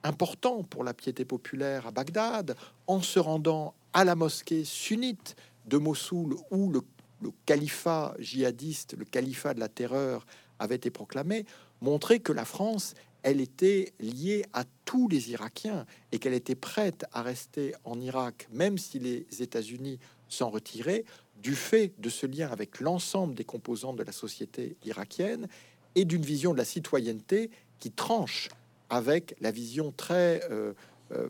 [0.04, 2.56] important pour la piété populaire à Bagdad,
[2.86, 6.82] en se rendant à la mosquée sunnite de Mossoul où le,
[7.22, 10.26] le califat djihadiste, le califat de la terreur
[10.60, 11.46] avait été proclamé,
[11.82, 12.94] montrer que la France
[13.28, 18.48] elle était liée à tous les Irakiens et qu'elle était prête à rester en Irak,
[18.54, 20.00] même si les États-Unis
[20.30, 21.04] s'en retiraient,
[21.36, 25.50] du fait de ce lien avec l'ensemble des composants de la société irakienne
[25.96, 28.48] et d'une vision de la citoyenneté qui tranche
[28.90, 30.72] avec la vision très euh,
[31.12, 31.28] euh,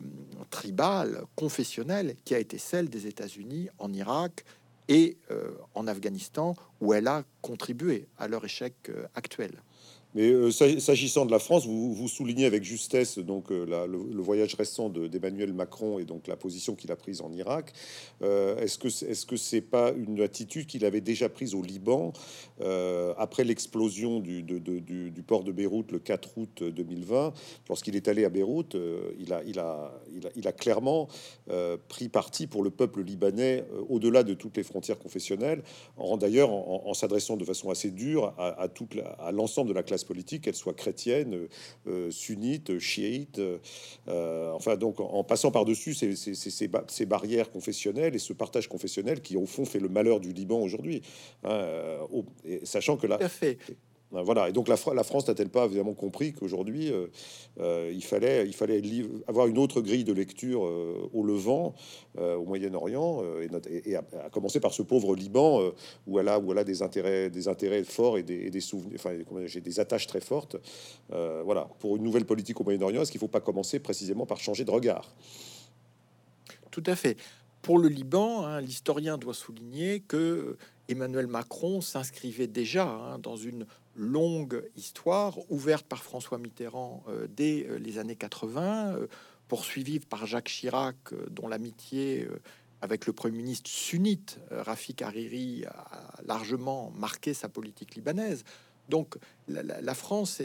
[0.50, 4.44] tribale, confessionnelle, qui a été celle des États-Unis en Irak
[4.86, 9.50] et euh, en Afghanistan, où elle a contribué à leur échec actuel.
[10.14, 14.88] Mais euh, s'agissant de la France, vous, soulignez avec justesse donc euh, le, voyage récent
[14.88, 17.72] d'Emmanuel Macron et donc la position qu'il a prise en Irak.
[18.22, 22.12] Euh, est-ce que est-ce que c'est pas une attitude qu'il avait déjà prise au Liban
[23.18, 24.42] après l'explosion du,
[25.26, 27.32] port de Beyrouth le 4 août 2020
[27.68, 28.76] Lorsqu'il est allé à Beyrouth,
[29.18, 31.08] il a, clairement
[31.88, 35.62] pris parti pour le peuple libanais au-delà de toutes les frontières confessionnelles,
[35.96, 40.54] en d'ailleurs en, s'adressant de façon assez dure à l'ensemble de la classe politique, qu'elle
[40.54, 41.48] soit chrétienne, euh,
[41.86, 43.40] euh, sunnite, chiite,
[44.08, 49.36] euh, enfin donc en, passant par-dessus ces, ces, barrières confessionnelles et ce partage confessionnel qui
[49.36, 51.02] au fond fait le malheur du Liban aujourd'hui,
[51.44, 51.66] hein,
[52.64, 53.18] sachant que là,
[54.10, 57.08] voilà, et donc la, la France n'a-t-elle pas évidemment compris qu'aujourd'hui euh,
[57.60, 58.82] euh, il fallait, il fallait
[59.26, 61.74] avoir une autre grille de lecture euh, au Levant,
[62.16, 63.22] au Moyen-Orient,
[63.68, 65.60] et, à, commencer par ce pauvre Liban
[66.06, 68.98] où elle a, où elle a des intérêts, des intérêts forts et des, des souvenirs,
[68.98, 69.12] enfin
[69.46, 70.56] j'ai des attaches très fortes.
[71.10, 74.40] voilà, pour une nouvelle politique au Moyen-Orient, est-ce qu'il ne faut pas commencer précisément par
[74.40, 75.14] changer de regard?
[76.70, 77.16] Tout à fait.
[77.62, 80.56] Pour le Liban, hein, l'historien doit souligner que
[80.88, 83.66] Emmanuel Macron s'inscrivait déjà hein, dans une
[83.98, 89.06] longue histoire ouverte par François Mitterrand euh, dès euh, les années 80, euh,
[89.48, 90.96] poursuivie par Jacques Chirac,
[91.30, 92.28] dont l'amitié
[92.82, 98.44] avec le Premier ministre sunnite Rafik Hariri a largement marqué sa politique libanaise.
[98.90, 99.16] Donc
[99.48, 100.42] la, France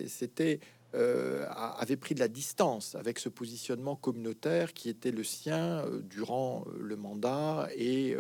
[0.94, 6.96] avait pris de la distance avec ce positionnement communautaire qui était le sien durant le
[6.96, 8.16] mandat et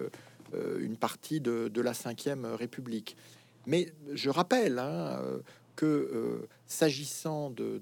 [0.79, 3.15] une partie de la Ve République.
[3.65, 5.39] Mais je rappelle hein, euh,
[5.75, 7.81] que euh, s'agissant de,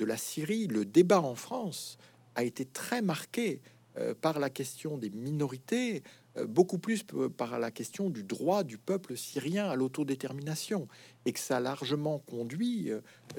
[0.00, 1.96] la Syrie, le débat en France
[2.34, 3.60] a été très marqué
[3.98, 6.02] euh, par la question des minorités,
[6.48, 7.04] beaucoup plus
[7.36, 10.88] par la question du droit du peuple syrien à l'autodétermination,
[11.26, 12.90] et que ça a largement conduit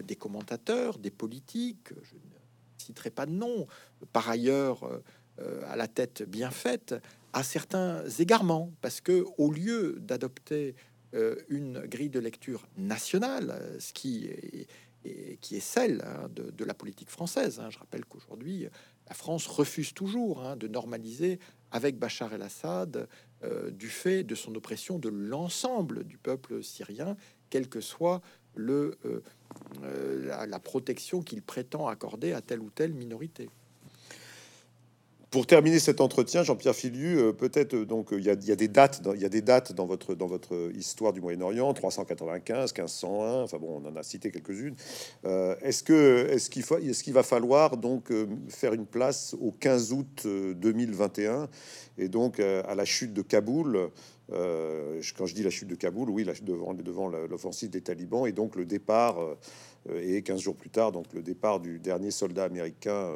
[0.04, 2.20] des commentateurs, des politiques, je ne
[2.78, 3.66] citerai pas de nom,
[4.14, 4.88] par ailleurs
[5.40, 6.94] à la tête bien faite,
[7.34, 10.76] à certains égarements, parce que au lieu d'adopter
[11.50, 17.60] une grille de lecture nationale, ce qui est, celle hein, de, la politique française.
[17.60, 17.70] Hein.
[17.70, 18.68] Je rappelle qu'aujourd'hui,
[19.08, 21.40] la France refuse toujours hein, de normaliser
[21.72, 23.08] avec Bachar el-Assad
[23.44, 27.18] euh, du fait de son oppression de l'ensemble du peuple syrien,
[27.50, 28.22] quelle que soit
[28.58, 28.92] euh,
[30.48, 33.50] la protection qu'il prétend accorder à telle ou telle minorité.
[35.34, 39.02] Pour terminer cet entretien, Jean-Pierre Filiu, euh, peut-être euh, donc il y, a, des dates,
[39.16, 43.42] il y a des dates dans votre dans votre histoire du Moyen-Orient, 395, 1501.
[43.42, 44.76] Enfin bon, on en a cité quelques-unes.
[45.26, 48.14] Euh, est-ce que est-ce qu'il faut est-ce qu'il va falloir donc
[48.48, 51.50] faire une place au 15 août 2021
[51.98, 53.90] et donc à la chute de Kaboul
[54.30, 58.32] quand je dis la chute de Kaboul, oui, la, devant, devant l'offensive des talibans et
[58.32, 59.20] donc le départ
[59.90, 63.12] euh, et 15 jours plus tard, donc le départ du dernier soldat américain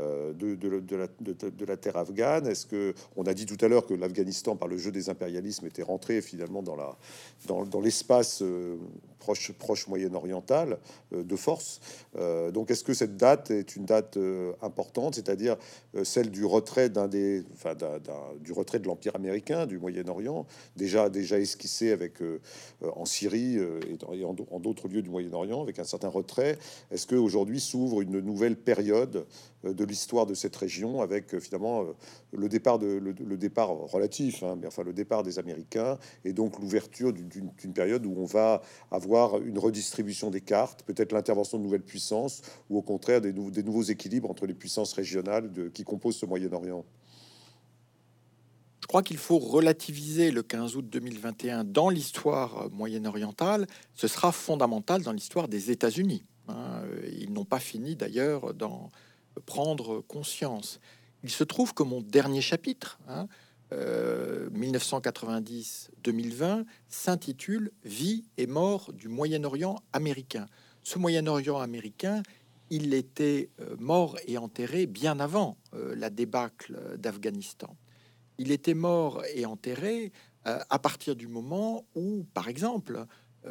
[0.00, 2.46] euh, euh, de, la, terre afghane.
[2.46, 5.66] Est-ce que on a dit tout à l'heure que l'Afghanistan, par le jeu des impérialismes,
[5.66, 6.76] était rentré finalement dans
[7.46, 8.42] dans, dans l'espace
[9.18, 10.78] proche proche moyen-oriental
[11.12, 11.80] de force.
[12.52, 14.18] donc, est-ce que cette date est une date
[14.62, 15.56] importante, c'est-à-dire
[16.04, 17.74] celle du retrait d'un des, enfin,
[18.40, 20.46] du retrait de l'empire américain du Moyen-Orient,
[20.76, 22.18] déjà déjà esquissé avec
[22.82, 26.58] en Syrie et, en d'autres lieux du Moyen-Orient, avec un certain retrait?
[26.90, 29.26] Est-ce qu'aujourd'hui s'ouvre une nouvelle période euh,
[29.64, 31.92] de l'histoire de cette région avec euh, finalement euh,
[32.32, 37.12] le départ, le, départ relatif, hein, mais enfin le départ des Américains et donc l'ouverture
[37.12, 42.42] d'une période où on va avoir une redistribution des cartes, peut-être l'intervention de nouvelles puissances
[42.70, 46.84] ou au contraire des, nouveaux équilibres entre les puissances régionales qui composent ce Moyen-Orient
[48.80, 53.66] je crois qu'il faut relativiser le 15 août 2021 dans l'histoire moyen-orientale.
[53.94, 56.24] Ce sera fondamental dans l'histoire des États-Unis.
[56.48, 56.80] Hein.
[57.12, 58.88] Ils n'ont pas fini d'ailleurs d'en
[59.38, 60.80] prendre conscience.
[61.22, 62.98] Il se trouve que mon dernier chapitre,
[63.72, 70.46] 1990-2020, hein, euh, s'intitule Vie et mort du Moyen-Orient américain.
[70.82, 72.22] Ce Moyen-Orient américain,
[72.70, 77.76] il était euh, mort et enterré bien avant euh, la débâcle d'Afghanistan
[78.38, 80.12] il était mort et enterré
[80.44, 83.04] à partir du moment où, par exemple,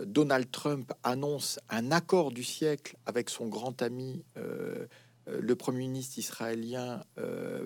[0.05, 4.23] Donald Trump annonce un accord du siècle avec son grand ami,
[5.27, 7.03] le Premier ministre israélien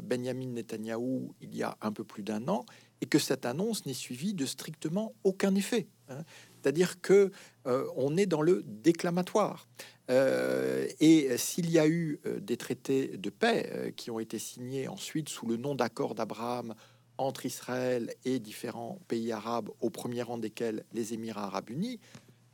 [0.03, 2.65] Benjamin Netanyahou, il y a un peu plus d'un an,
[3.01, 5.87] et que cette annonce n'est suivie de strictement aucun effet.
[6.09, 6.23] Hein.
[6.55, 7.31] C'est-à-dire que
[7.65, 9.67] on est dans le déclamatoire.
[10.09, 15.47] et s'il y a eu des traités de paix qui ont été signés ensuite sous
[15.47, 16.75] le nom d'accord d'Abraham
[17.17, 21.99] entre Israël et différents pays arabes, au premier rang desquels les Émirats arabes unis.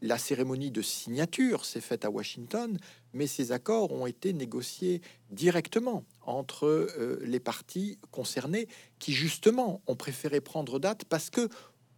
[0.02, 2.78] La cérémonie de signature s'est faite à Washington,
[3.14, 8.68] mais ces accords ont été négociés directement entre euh, les parties concernées
[9.00, 11.50] qui justement ont préféré prendre date parce que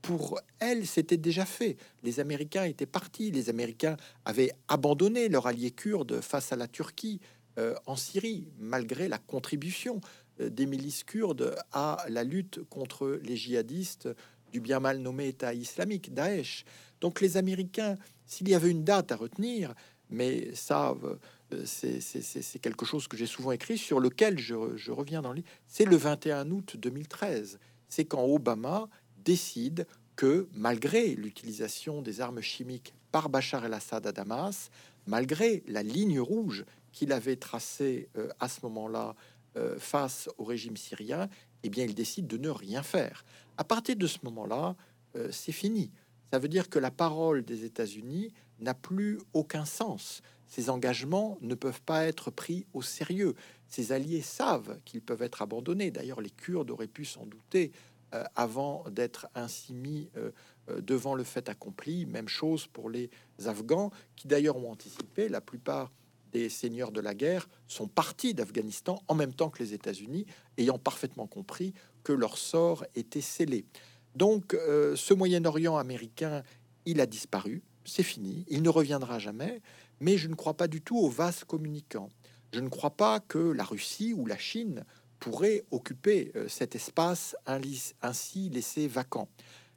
[0.02, 1.76] pour elles, c'était déjà fait.
[2.04, 7.20] Les Américains étaient partis, les Américains avaient abandonné leur allié kurde face à la Turquie
[7.58, 10.00] euh, en Syrie, malgré la contribution
[10.40, 14.08] euh, des milices kurdes à la lutte contre les djihadistes
[14.52, 16.66] du bien mal nommé État islamique, Daesh.
[17.02, 19.74] Donc les Américains, s'il y avait une date à retenir,
[20.10, 20.96] mais ça,
[21.54, 24.54] euh, c'est quelque chose que j'ai souvent écrit, sur lequel je,
[24.92, 27.60] reviens dans le c'est le 21 août 2013.
[27.88, 28.88] C'est quand Obama
[29.18, 34.70] décide que, malgré l'utilisation des armes chimiques par Bachar el-Assad à Damas,
[35.08, 39.16] malgré la ligne rouge qu'il avait tracée euh, à ce moment-là
[39.58, 41.30] euh, face au régime syrien,
[41.64, 43.26] eh bien, il décide de ne rien faire.
[43.58, 44.76] À partir de ce moment-là,
[45.32, 45.90] c'est fini.
[46.32, 50.22] Ça veut dire que la parole des États-Unis n'a plus aucun sens.
[50.48, 53.36] Ces engagements ne peuvent pas être pris au sérieux.
[53.68, 55.92] Ces alliés savent qu'ils peuvent être abandonnés.
[55.92, 57.72] D'ailleurs, les Kurdes auraient pu s'en douter
[58.14, 60.10] euh, avant d'être ainsi mis
[60.82, 62.06] devant le fait accompli.
[62.06, 63.10] Même chose pour les
[63.46, 65.30] Afghans, qui d'ailleurs ont anticipé.
[65.30, 65.92] La plupart
[66.32, 70.26] des seigneurs de la guerre sont partis d'Afghanistan en même temps que les États-Unis,
[70.58, 71.74] ayant parfaitement compris
[72.04, 73.66] que leur sort était scellé.
[74.16, 76.44] Donc euh, ce Moyen-Orient américain,
[76.86, 79.62] il a disparu, c'est fini, il ne reviendra jamais,
[80.00, 82.10] mais je ne crois pas du tout aux vases communicants.
[82.54, 84.84] Je ne crois pas que la Russie ou la Chine
[85.20, 89.28] pourraient occuper euh, cet espace ainsi laissé vacant.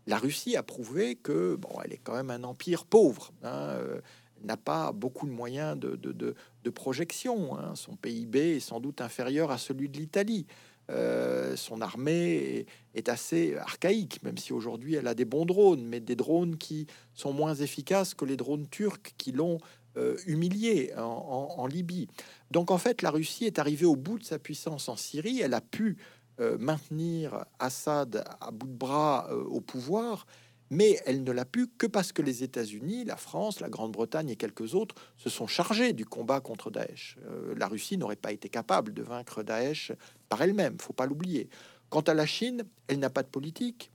[0.06, 3.32] La Russie a prouvé que bon, elle est quand même un empire pauvre.
[3.42, 4.00] Hein, euh,
[4.44, 7.58] n'a pas beaucoup de moyens de, de, projection.
[7.58, 7.74] Hein.
[7.74, 10.46] Son PIB est sans doute inférieur à celui de l'Italie.
[10.90, 16.00] Euh, son armée est, assez archaïque, même si aujourd'hui elle a des bons drones, mais
[16.00, 19.58] des drones qui sont moins efficaces que les drones turcs qui l'ont
[19.96, 22.08] euh, humilié en, Libye.
[22.50, 25.40] Donc en fait, la Russie est arrivée au bout de sa puissance en Syrie.
[25.40, 25.96] Elle a pu
[26.40, 30.26] euh, maintenir Assad à bout de bras au pouvoir,
[30.72, 34.36] mais elle ne l'a pu que parce que les États-Unis, la France, la Grande-Bretagne et
[34.36, 37.18] quelques autres se sont chargés du combat contre Daesh.
[37.26, 39.92] Euh, la Russie n'aurait pas été capable de vaincre Daesh
[40.40, 41.48] elle-même, faut pas l'oublier.
[41.90, 43.90] Quant à la Chine, elle n'a pas de politique.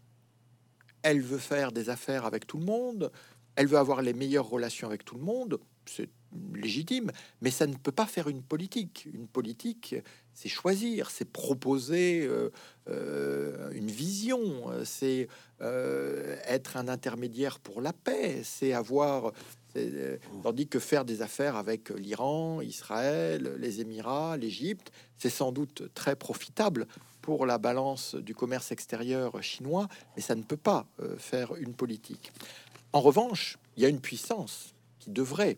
[1.01, 3.11] Elle veut faire des affaires avec tout le monde.
[3.55, 5.59] Elle veut avoir les meilleures relations avec tout le monde.
[5.85, 6.09] C'est
[6.53, 7.11] légitime,
[7.41, 9.07] mais ça ne peut pas faire une politique.
[9.13, 9.95] Une politique,
[10.33, 12.49] c'est choisir, c'est proposer euh,
[12.89, 15.27] euh, une vision, c'est
[15.61, 19.31] euh, être un intermédiaire pour la paix, c'est avoir,
[19.77, 25.93] Euh, tandis que faire des affaires avec l'Iran, Israël, les Émirats, l'Égypte, c'est sans doute
[25.93, 26.87] très profitable
[27.21, 31.73] pour la balance du commerce extérieur chinois, mais ça ne peut pas euh, faire une
[31.73, 32.31] politique.
[32.93, 35.57] En revanche, il y a une puissance qui devrait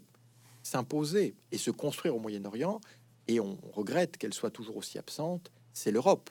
[0.63, 2.82] s'imposer et se construire au Moyen-Orient,
[3.28, 6.30] et on regrette qu'elle soit toujours aussi absente, c'est l'Europe.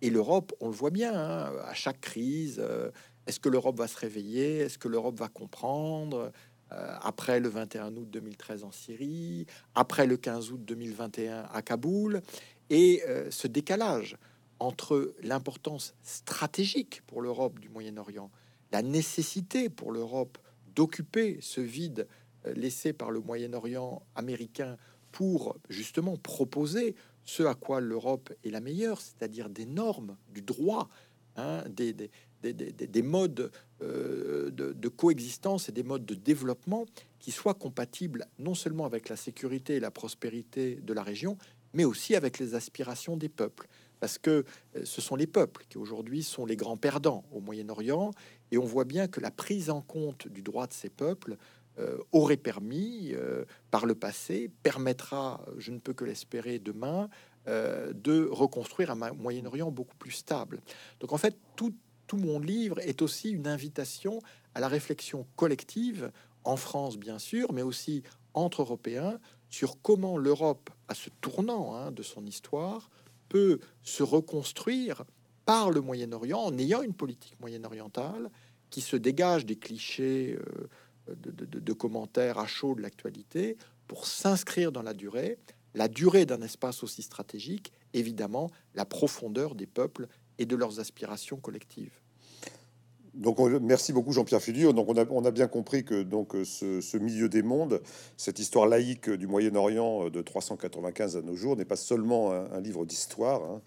[0.00, 2.90] Et l'Europe, on le voit bien, hein, à chaque crise, euh,
[3.26, 4.58] est-ce que l'Europe va se réveiller?
[4.60, 6.32] Est-ce que l'Europe va comprendre?
[6.72, 12.22] Euh, après le 21 août 2013 en Syrie, après le 15 août 2021 à Kaboul,
[12.70, 14.16] et euh, ce décalage
[14.60, 18.30] entre l'importance stratégique pour l'Europe du Moyen-Orient,
[18.72, 20.38] la nécessité pour l'Europe
[20.74, 22.06] d'occuper ce vide
[22.46, 24.76] euh, laissé par le Moyen-Orient américain
[25.10, 26.94] pour justement proposer
[27.24, 30.88] ce à quoi l'Europe est la meilleure, c'est-à-dire des normes, du droit,
[31.36, 32.10] hein, des, des,
[33.02, 36.86] modes euh, de, coexistence et des modes de développement
[37.20, 41.38] qui soient compatibles non seulement avec la sécurité et la prospérité de la région,
[41.74, 43.68] mais aussi avec les aspirations des peuples.
[44.00, 48.10] Parce que euh, ce sont les peuples qui aujourd'hui sont les grands perdants au Moyen-Orient,
[48.50, 51.36] et on voit bien que la prise en compte du droit de ces peuples
[51.78, 53.14] euh, aurait permis,
[53.70, 57.08] par le passé, permettra, je ne peux que l'espérer demain,
[57.46, 60.60] de reconstruire un Moyen-Orient beaucoup plus stable.
[61.00, 61.72] Donc en fait, tout,
[62.08, 64.20] tout mon livre est aussi une invitation
[64.54, 66.10] à la réflexion collective,
[66.42, 68.02] en France bien sûr, mais aussi
[68.34, 72.90] entre Européens, sur comment l'Europe, à ce tournant hein, de son histoire,
[73.28, 75.04] peut se reconstruire
[75.44, 78.30] par le Moyen-Orient en ayant une politique moyen-orientale
[78.70, 83.56] qui se dégage des clichés euh, de, de, commentaires à chaud de l'actualité
[83.86, 85.38] pour s'inscrire dans la durée,
[85.74, 90.06] la durée d'un espace aussi stratégique, évidemment la profondeur des peuples
[90.38, 92.00] et de leurs aspirations collectives.
[93.18, 94.72] Donc, merci beaucoup Jean-Pierre Fullier.
[94.72, 97.80] Donc, on a, bien compris que donc ce, milieu des mondes,
[98.16, 102.60] cette histoire laïque du Moyen-Orient euh, de 395 à nos jours, n'est pas seulement un,
[102.60, 103.42] livre d'histoire.
[103.42, 103.60] Hein.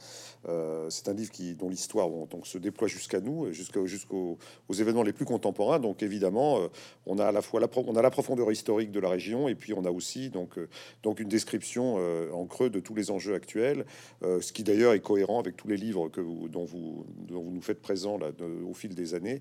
[0.47, 4.37] Euh, c'est un livre dont l'histoire donc se déploie jusqu'à nous, jusqu'aux jusqu'aux
[4.69, 5.79] aux événements les plus contemporains.
[5.79, 6.67] Donc, évidemment, euh,
[7.05, 9.55] on a à la fois la, on a la profondeur historique de la région, et
[9.55, 10.57] puis on a aussi donc
[11.03, 11.97] donc une description
[12.33, 13.85] en creux de tous les enjeux actuels,
[14.21, 17.81] ce qui d'ailleurs est cohérent avec tous les livres que vous dont vous nous faites
[17.81, 18.31] présent là,
[18.65, 19.40] au fil des années.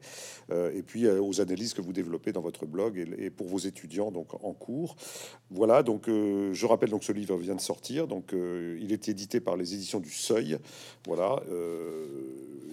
[0.50, 3.58] Euh, et puis euh, aux analyses que vous développez dans votre blog et, pour vos
[3.58, 4.96] étudiants donc en cours.
[5.50, 9.40] Voilà, donc euh, je rappelle donc ce livre vient de sortir, donc il est édité
[9.40, 10.58] par les éditions du Seuil.
[11.06, 11.42] Voilà,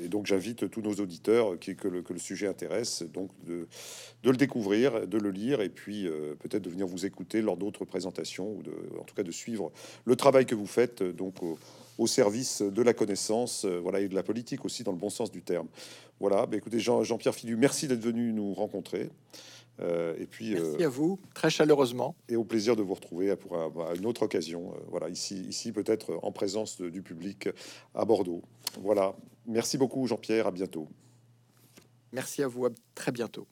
[0.03, 3.67] et donc j'invite tous nos auditeurs qui que le, que le sujet intéresse donc de,
[4.23, 6.07] le découvrir, de le lire et puis
[6.39, 9.71] peut-être de venir vous écouter lors d'autres présentations ou de, en tout cas de suivre
[10.05, 11.35] le travail que vous faites donc
[11.97, 15.09] au service de la connaissance, euh, voilà, et de la politique aussi dans le bon
[15.09, 15.67] sens du terme.
[16.19, 16.45] Voilà.
[16.45, 19.09] Bah, écoutez, Jean, Jean-Pierre Filu, merci d'être venu nous rencontrer.
[19.79, 22.15] Euh, et puis, merci euh, à vous, très chaleureusement.
[22.29, 23.55] Et au plaisir de vous retrouver pour
[23.95, 24.73] une autre occasion.
[24.89, 27.49] voilà, ici, ici peut-être en présence du public
[27.93, 28.41] à Bordeaux.
[28.81, 29.15] Voilà.
[29.45, 30.47] Merci beaucoup, Jean-Pierre.
[30.47, 30.87] À bientôt.
[32.11, 32.65] Merci à vous.
[32.65, 33.47] À très bientôt.